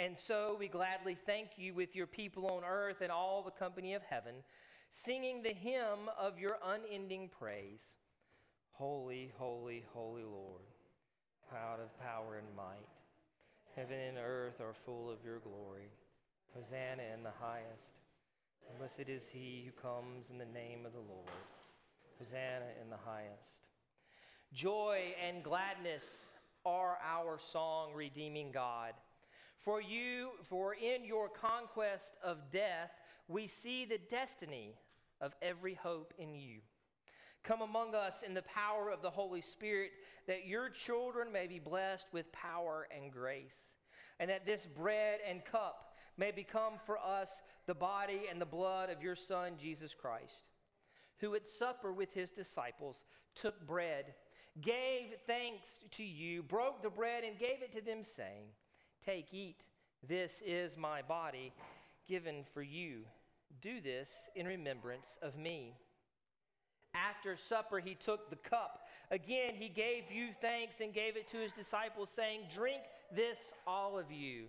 And 0.00 0.16
so 0.16 0.56
we 0.58 0.66
gladly 0.66 1.14
thank 1.26 1.58
you 1.58 1.74
with 1.74 1.94
your 1.94 2.06
people 2.06 2.46
on 2.46 2.64
earth 2.64 3.02
and 3.02 3.12
all 3.12 3.42
the 3.42 3.50
company 3.50 3.92
of 3.92 4.00
heaven, 4.02 4.32
singing 4.88 5.42
the 5.42 5.52
hymn 5.52 6.08
of 6.18 6.38
your 6.38 6.56
unending 6.64 7.28
praise. 7.38 7.82
Holy, 8.72 9.30
holy, 9.36 9.84
holy 9.92 10.22
Lord, 10.24 10.62
proud 11.50 11.80
of 11.80 12.00
power 12.00 12.38
and 12.38 12.46
might. 12.56 12.88
Heaven 13.76 13.98
and 13.98 14.16
earth 14.16 14.58
are 14.62 14.72
full 14.86 15.10
of 15.10 15.18
your 15.22 15.38
glory. 15.40 15.90
Hosanna 16.54 17.02
in 17.14 17.22
the 17.22 17.34
highest. 17.38 17.84
Blessed 18.78 19.10
is 19.10 19.28
he 19.28 19.66
who 19.66 19.82
comes 19.86 20.30
in 20.30 20.38
the 20.38 20.46
name 20.46 20.86
of 20.86 20.94
the 20.94 20.98
Lord. 20.98 21.28
Hosanna 22.18 22.70
in 22.82 22.88
the 22.88 22.96
highest. 22.96 23.68
Joy 24.54 25.14
and 25.28 25.44
gladness 25.44 26.30
are 26.64 26.96
our 27.04 27.38
song, 27.38 27.92
redeeming 27.94 28.50
God. 28.50 28.94
For 29.60 29.80
you, 29.80 30.30
for 30.42 30.74
in 30.74 31.04
your 31.04 31.28
conquest 31.28 32.14
of 32.24 32.50
death, 32.50 32.90
we 33.28 33.46
see 33.46 33.84
the 33.84 34.00
destiny 34.08 34.74
of 35.20 35.34
every 35.42 35.74
hope 35.74 36.14
in 36.18 36.34
you. 36.34 36.60
Come 37.42 37.62
among 37.62 37.94
us 37.94 38.22
in 38.22 38.34
the 38.34 38.42
power 38.42 38.90
of 38.90 39.02
the 39.02 39.10
Holy 39.10 39.40
Spirit, 39.40 39.92
that 40.26 40.46
your 40.46 40.68
children 40.68 41.32
may 41.32 41.46
be 41.46 41.58
blessed 41.58 42.08
with 42.12 42.32
power 42.32 42.86
and 42.94 43.12
grace, 43.12 43.58
and 44.18 44.30
that 44.30 44.46
this 44.46 44.66
bread 44.66 45.20
and 45.28 45.44
cup 45.44 45.94
may 46.16 46.30
become 46.30 46.74
for 46.84 46.98
us 46.98 47.42
the 47.66 47.74
body 47.74 48.22
and 48.30 48.40
the 48.40 48.46
blood 48.46 48.90
of 48.90 49.02
your 49.02 49.16
Son, 49.16 49.52
Jesus 49.58 49.94
Christ, 49.94 50.44
who 51.18 51.34
at 51.34 51.46
supper 51.46 51.92
with 51.92 52.12
his 52.12 52.30
disciples 52.30 53.04
took 53.34 53.66
bread, 53.66 54.14
gave 54.60 55.14
thanks 55.26 55.80
to 55.92 56.02
you, 56.02 56.42
broke 56.42 56.82
the 56.82 56.90
bread, 56.90 57.24
and 57.24 57.38
gave 57.38 57.62
it 57.62 57.72
to 57.72 57.80
them, 57.80 58.02
saying, 58.02 58.48
Take, 59.04 59.32
eat, 59.32 59.64
this 60.06 60.42
is 60.44 60.76
my 60.76 61.02
body 61.02 61.52
given 62.06 62.44
for 62.52 62.62
you. 62.62 63.02
Do 63.60 63.80
this 63.80 64.28
in 64.34 64.46
remembrance 64.46 65.18
of 65.22 65.36
me. 65.36 65.74
After 66.94 67.36
supper, 67.36 67.78
he 67.78 67.94
took 67.94 68.30
the 68.30 68.36
cup. 68.36 68.88
Again, 69.10 69.54
he 69.54 69.68
gave 69.68 70.10
you 70.10 70.28
thanks 70.40 70.80
and 70.80 70.92
gave 70.92 71.16
it 71.16 71.28
to 71.28 71.36
his 71.36 71.52
disciples, 71.52 72.10
saying, 72.10 72.40
Drink 72.52 72.82
this, 73.14 73.52
all 73.66 73.98
of 73.98 74.10
you. 74.10 74.46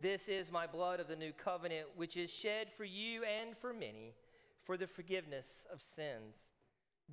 This 0.00 0.28
is 0.28 0.52
my 0.52 0.66
blood 0.66 1.00
of 1.00 1.08
the 1.08 1.16
new 1.16 1.32
covenant, 1.32 1.88
which 1.96 2.16
is 2.16 2.30
shed 2.30 2.68
for 2.76 2.84
you 2.84 3.22
and 3.24 3.56
for 3.56 3.72
many 3.72 4.14
for 4.62 4.76
the 4.76 4.86
forgiveness 4.86 5.66
of 5.72 5.82
sins. 5.82 6.52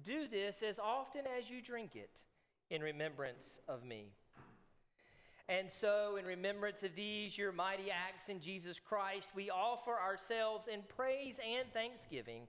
Do 0.04 0.28
this 0.28 0.62
as 0.62 0.80
often 0.80 1.22
as 1.38 1.50
you 1.50 1.62
drink 1.62 1.96
it 1.96 2.24
in 2.70 2.82
remembrance 2.82 3.60
of 3.68 3.84
me. 3.84 4.12
And 5.50 5.72
so, 5.72 6.18
in 6.18 6.26
remembrance 6.26 6.84
of 6.84 6.94
these, 6.96 7.38
your 7.38 7.54
mighty 7.54 7.90
acts 7.90 8.28
in 8.28 8.42
Jesus 8.42 8.80
Christ, 8.80 9.30
we 9.34 9.50
offer 9.50 9.98
ourselves 9.98 10.68
in 10.68 10.82
praise 10.96 11.40
and 11.40 11.72
thanksgiving 11.72 12.42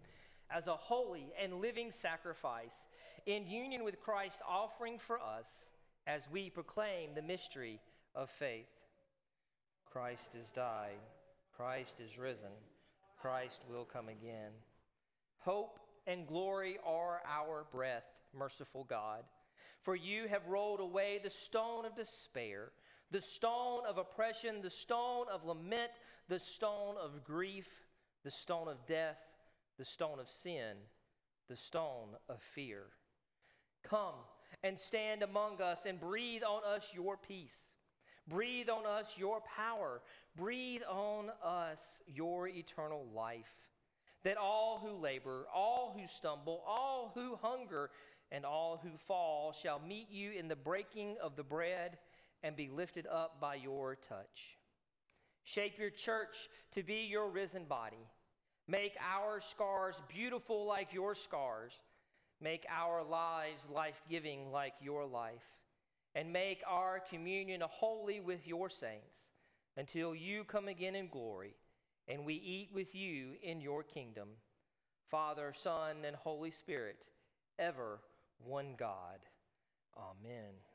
as 0.50 0.66
a 0.66 0.74
holy 0.74 1.32
and 1.40 1.60
living 1.60 1.92
sacrifice 1.92 2.74
in 3.26 3.46
union 3.46 3.84
with 3.84 4.00
Christ, 4.00 4.40
offering 4.48 4.98
for 4.98 5.20
us 5.20 5.70
as 6.08 6.28
we 6.32 6.50
proclaim 6.50 7.10
the 7.14 7.22
mystery 7.22 7.78
of 8.16 8.30
faith. 8.30 8.66
Christ 9.84 10.34
has 10.34 10.50
died, 10.50 10.98
Christ 11.56 12.00
is 12.00 12.18
risen, 12.18 12.50
Christ 13.20 13.62
will 13.70 13.84
come 13.84 14.08
again. 14.08 14.50
Hope 15.38 15.78
and 16.06 16.26
glory 16.26 16.78
are 16.84 17.20
our 17.28 17.66
breath, 17.70 18.06
merciful 18.36 18.84
God. 18.84 19.22
For 19.82 19.94
you 19.94 20.26
have 20.28 20.46
rolled 20.48 20.80
away 20.80 21.20
the 21.22 21.30
stone 21.30 21.84
of 21.84 21.94
despair, 21.94 22.72
the 23.10 23.20
stone 23.20 23.82
of 23.88 23.98
oppression, 23.98 24.62
the 24.62 24.70
stone 24.70 25.26
of 25.32 25.44
lament, 25.44 25.92
the 26.28 26.38
stone 26.38 26.96
of 27.02 27.24
grief, 27.24 27.68
the 28.24 28.30
stone 28.30 28.68
of 28.68 28.84
death, 28.86 29.18
the 29.78 29.84
stone 29.84 30.18
of 30.20 30.28
sin, 30.28 30.76
the 31.48 31.56
stone 31.56 32.08
of 32.28 32.40
fear. 32.42 32.82
Come 33.82 34.14
and 34.62 34.78
stand 34.78 35.22
among 35.22 35.62
us 35.62 35.86
and 35.86 36.00
breathe 36.00 36.42
on 36.42 36.62
us 36.64 36.92
your 36.94 37.16
peace. 37.16 37.56
Breathe 38.26 38.68
on 38.68 38.84
us 38.84 39.16
your 39.16 39.40
power. 39.40 40.02
Breathe 40.36 40.82
on 40.88 41.30
us 41.42 42.02
your 42.06 42.48
eternal 42.48 43.06
life. 43.14 43.54
That 44.24 44.36
all 44.36 44.80
who 44.84 45.00
labor, 45.00 45.46
all 45.54 45.96
who 45.98 46.06
stumble, 46.06 46.62
all 46.66 47.12
who 47.14 47.38
hunger, 47.40 47.90
and 48.30 48.44
all 48.44 48.78
who 48.82 48.90
fall 49.06 49.52
shall 49.52 49.80
meet 49.80 50.10
you 50.10 50.32
in 50.32 50.48
the 50.48 50.56
breaking 50.56 51.16
of 51.22 51.36
the 51.36 51.42
bread 51.42 51.96
and 52.42 52.56
be 52.56 52.68
lifted 52.68 53.06
up 53.06 53.40
by 53.40 53.56
your 53.56 53.96
touch. 53.96 54.58
Shape 55.44 55.78
your 55.78 55.90
church 55.90 56.48
to 56.72 56.82
be 56.82 57.06
your 57.10 57.30
risen 57.30 57.64
body. 57.64 58.06
Make 58.66 58.92
our 59.00 59.40
scars 59.40 60.00
beautiful 60.08 60.66
like 60.66 60.92
your 60.92 61.14
scars. 61.14 61.72
Make 62.40 62.66
our 62.68 63.02
lives 63.02 63.68
life 63.74 64.00
giving 64.08 64.52
like 64.52 64.74
your 64.80 65.06
life. 65.06 65.42
And 66.14 66.32
make 66.32 66.62
our 66.66 67.00
communion 67.00 67.62
holy 67.64 68.20
with 68.20 68.46
your 68.46 68.68
saints 68.68 69.16
until 69.76 70.14
you 70.14 70.44
come 70.44 70.68
again 70.68 70.94
in 70.94 71.08
glory 71.08 71.54
and 72.08 72.24
we 72.24 72.34
eat 72.34 72.70
with 72.72 72.94
you 72.94 73.32
in 73.42 73.60
your 73.60 73.82
kingdom. 73.82 74.28
Father, 75.10 75.52
Son, 75.54 75.96
and 76.04 76.16
Holy 76.16 76.50
Spirit, 76.50 77.06
ever 77.58 78.00
one 78.38 78.74
God. 78.78 79.20
Amen. 79.96 80.67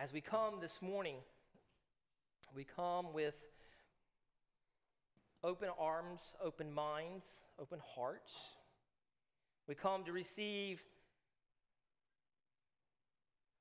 As 0.00 0.12
we 0.12 0.20
come 0.20 0.60
this 0.60 0.80
morning, 0.80 1.16
we 2.54 2.62
come 2.62 3.12
with 3.12 3.34
open 5.42 5.70
arms, 5.76 6.20
open 6.40 6.72
minds, 6.72 7.26
open 7.60 7.80
hearts. 7.84 8.32
We 9.66 9.74
come 9.74 10.04
to 10.04 10.12
receive 10.12 10.80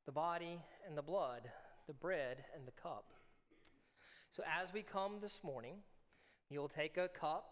the 0.05 0.11
body 0.11 0.59
and 0.88 0.95
the 0.95 1.01
blood, 1.01 1.41
the 1.88 1.93
bread 1.93 2.43
and 2.55 2.67
the 2.67 2.71
cup. 2.83 3.13
So, 4.29 4.43
as 4.43 4.71
we 4.71 4.83
come 4.83 5.13
this 5.19 5.39
morning, 5.43 5.77
you'll 6.51 6.69
take 6.69 6.97
a 6.97 7.07
cup, 7.07 7.49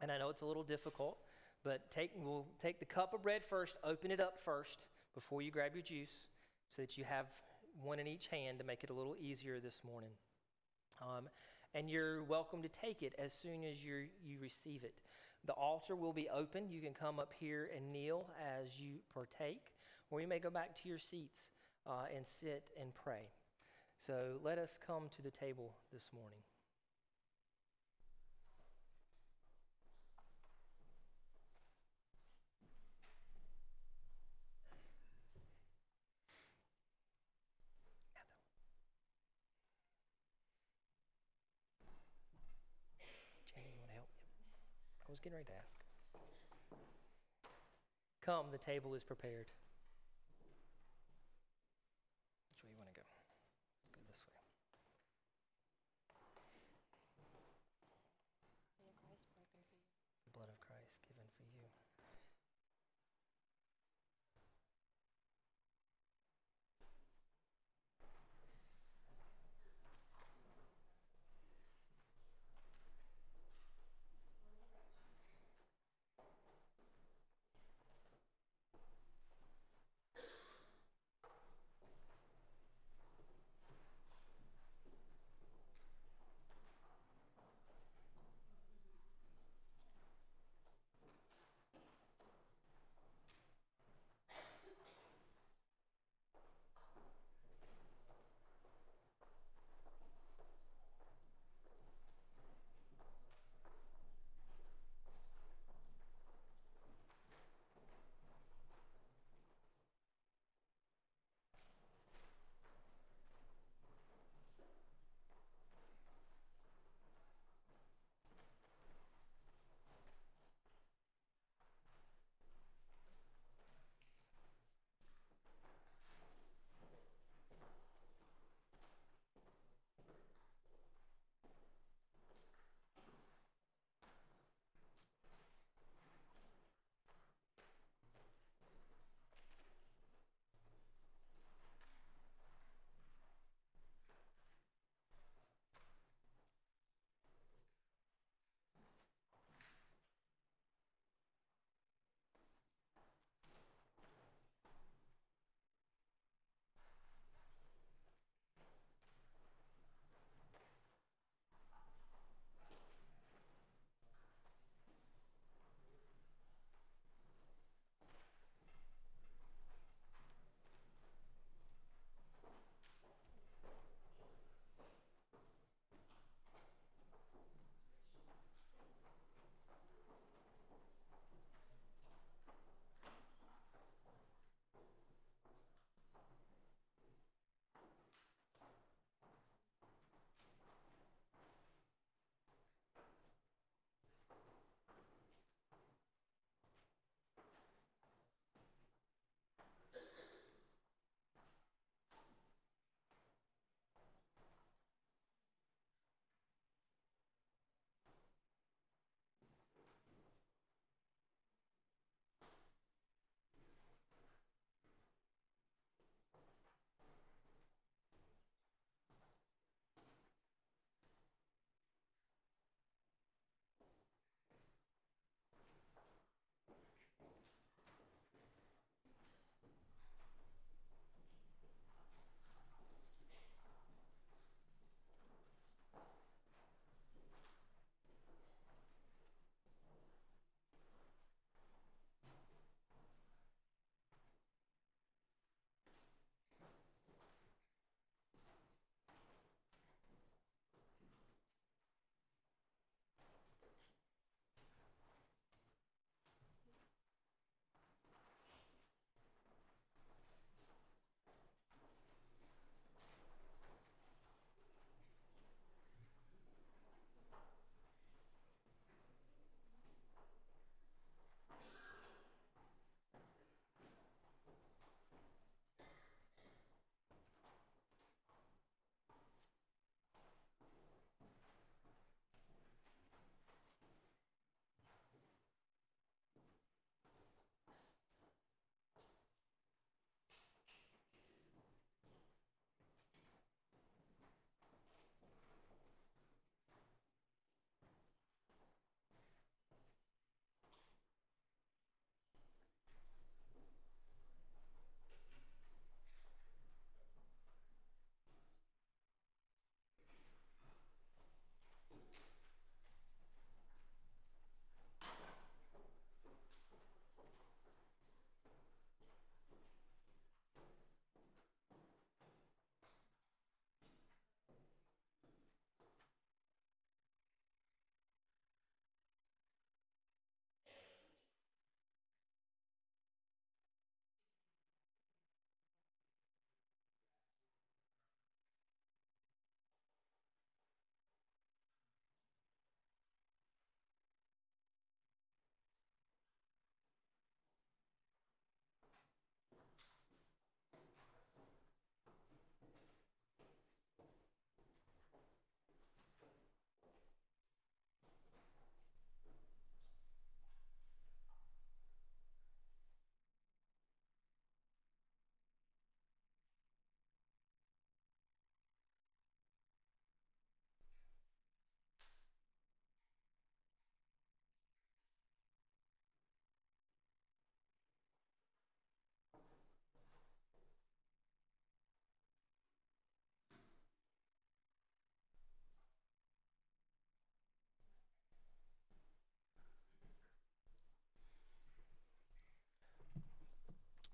and 0.00 0.10
I 0.10 0.16
know 0.16 0.30
it's 0.30 0.40
a 0.40 0.46
little 0.46 0.64
difficult, 0.64 1.18
but 1.62 1.90
take, 1.90 2.12
we'll 2.16 2.46
take 2.62 2.78
the 2.78 2.86
cup 2.86 3.12
of 3.12 3.22
bread 3.22 3.42
first, 3.44 3.76
open 3.84 4.10
it 4.10 4.18
up 4.18 4.40
first 4.42 4.86
before 5.14 5.42
you 5.42 5.50
grab 5.50 5.74
your 5.74 5.82
juice 5.82 6.30
so 6.74 6.80
that 6.80 6.96
you 6.96 7.04
have 7.04 7.26
one 7.80 7.98
in 7.98 8.06
each 8.06 8.28
hand 8.28 8.58
to 8.58 8.64
make 8.64 8.84
it 8.84 8.90
a 8.90 8.92
little 8.92 9.16
easier 9.20 9.60
this 9.60 9.80
morning. 9.84 10.10
Um, 11.00 11.28
and 11.74 11.90
you're 11.90 12.22
welcome 12.24 12.62
to 12.62 12.68
take 12.68 13.02
it 13.02 13.14
as 13.18 13.32
soon 13.32 13.64
as 13.64 13.84
you 13.84 14.08
you 14.24 14.38
receive 14.38 14.84
it. 14.84 14.94
The 15.46 15.52
altar 15.52 15.96
will 15.96 16.12
be 16.12 16.28
open. 16.28 16.68
You 16.68 16.80
can 16.80 16.94
come 16.94 17.18
up 17.18 17.32
here 17.38 17.70
and 17.74 17.92
kneel 17.92 18.30
as 18.60 18.78
you 18.78 19.00
partake, 19.12 19.72
or 20.10 20.20
you 20.20 20.28
may 20.28 20.38
go 20.38 20.50
back 20.50 20.76
to 20.82 20.88
your 20.88 20.98
seats 20.98 21.50
uh, 21.86 22.04
and 22.14 22.26
sit 22.26 22.64
and 22.80 22.92
pray. 22.94 23.30
So 24.06 24.38
let 24.42 24.58
us 24.58 24.78
come 24.86 25.08
to 25.16 25.22
the 25.22 25.30
table 25.30 25.74
this 25.92 26.10
morning. 26.12 26.38
I 45.11 45.11
was 45.11 45.11
getting 45.22 45.36
ready 45.36 45.46
to 45.46 45.52
ask. 45.52 45.78
Come, 48.24 48.46
the 48.50 48.58
table 48.58 48.94
is 48.94 49.02
prepared. 49.02 49.46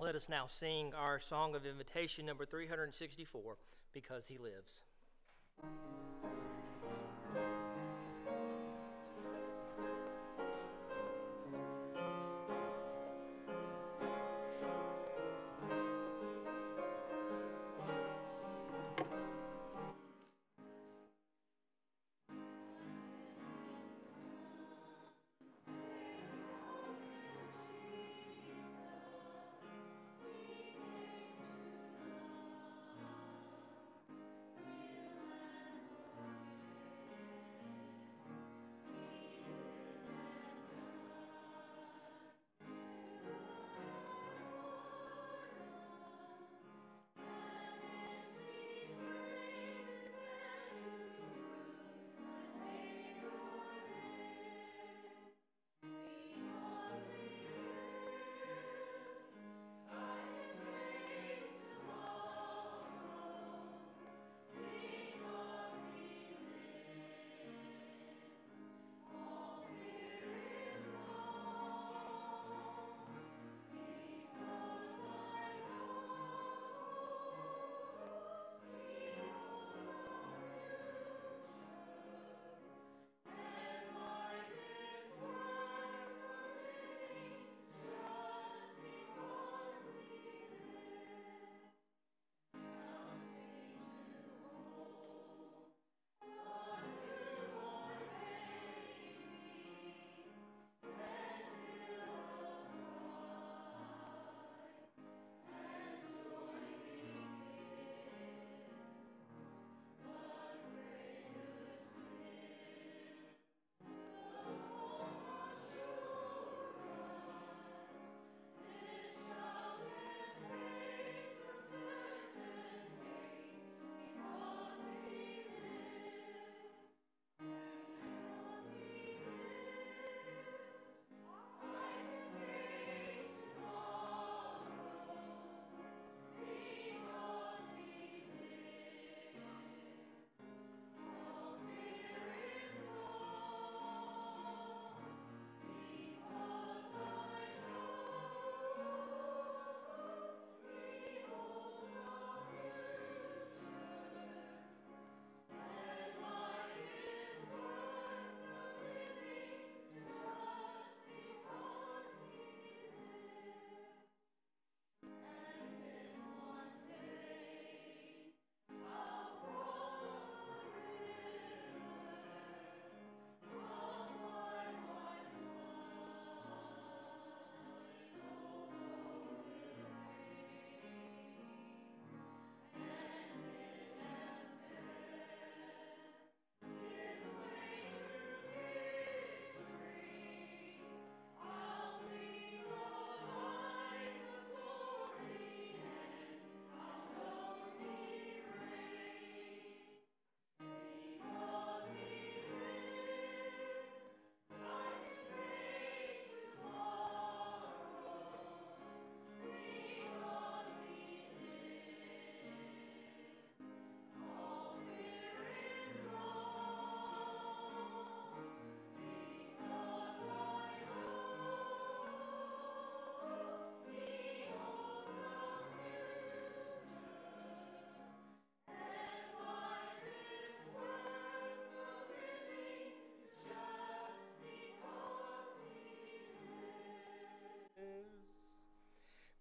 Let 0.08 0.16
us 0.16 0.30
now 0.30 0.46
sing 0.46 0.94
our 0.94 1.18
song 1.18 1.54
of 1.54 1.66
invitation, 1.66 2.24
number 2.24 2.46
364, 2.46 3.58
Because 3.92 4.28
He 4.28 4.38
Lives. 4.38 4.82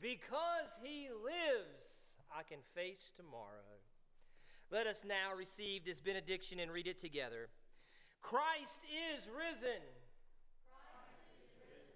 Because 0.07 0.79
he 0.81 1.09
lives, 1.11 2.15
I 2.31 2.43
can 2.43 2.59
face 2.73 3.11
tomorrow. 3.13 3.75
Let 4.71 4.87
us 4.87 5.03
now 5.05 5.35
receive 5.37 5.83
this 5.83 5.99
benediction 5.99 6.61
and 6.61 6.71
read 6.71 6.87
it 6.87 6.97
together. 6.97 7.49
Christ 8.21 8.87
is 9.11 9.27
risen. 9.27 9.83
Christ 10.71 11.27
is 11.43 11.51
risen. 11.59 11.91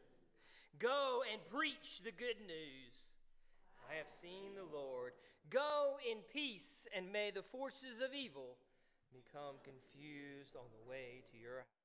Go 0.78 1.24
and 1.32 1.40
preach 1.48 2.02
the 2.04 2.12
good 2.12 2.36
news. 2.46 3.16
I 3.90 3.96
have 3.96 4.10
seen 4.10 4.56
the 4.58 4.78
Lord. 4.78 5.14
Go 5.50 5.96
in 6.04 6.18
peace, 6.34 6.90
and 6.94 7.14
may 7.14 7.32
the 7.32 7.42
forces 7.42 8.02
of 8.02 8.14
evil 8.14 8.58
become 9.14 9.56
confused 9.64 10.58
on 10.58 10.68
the 10.76 10.90
way 10.90 11.24
to 11.32 11.38
your 11.38 11.60
house. 11.60 11.81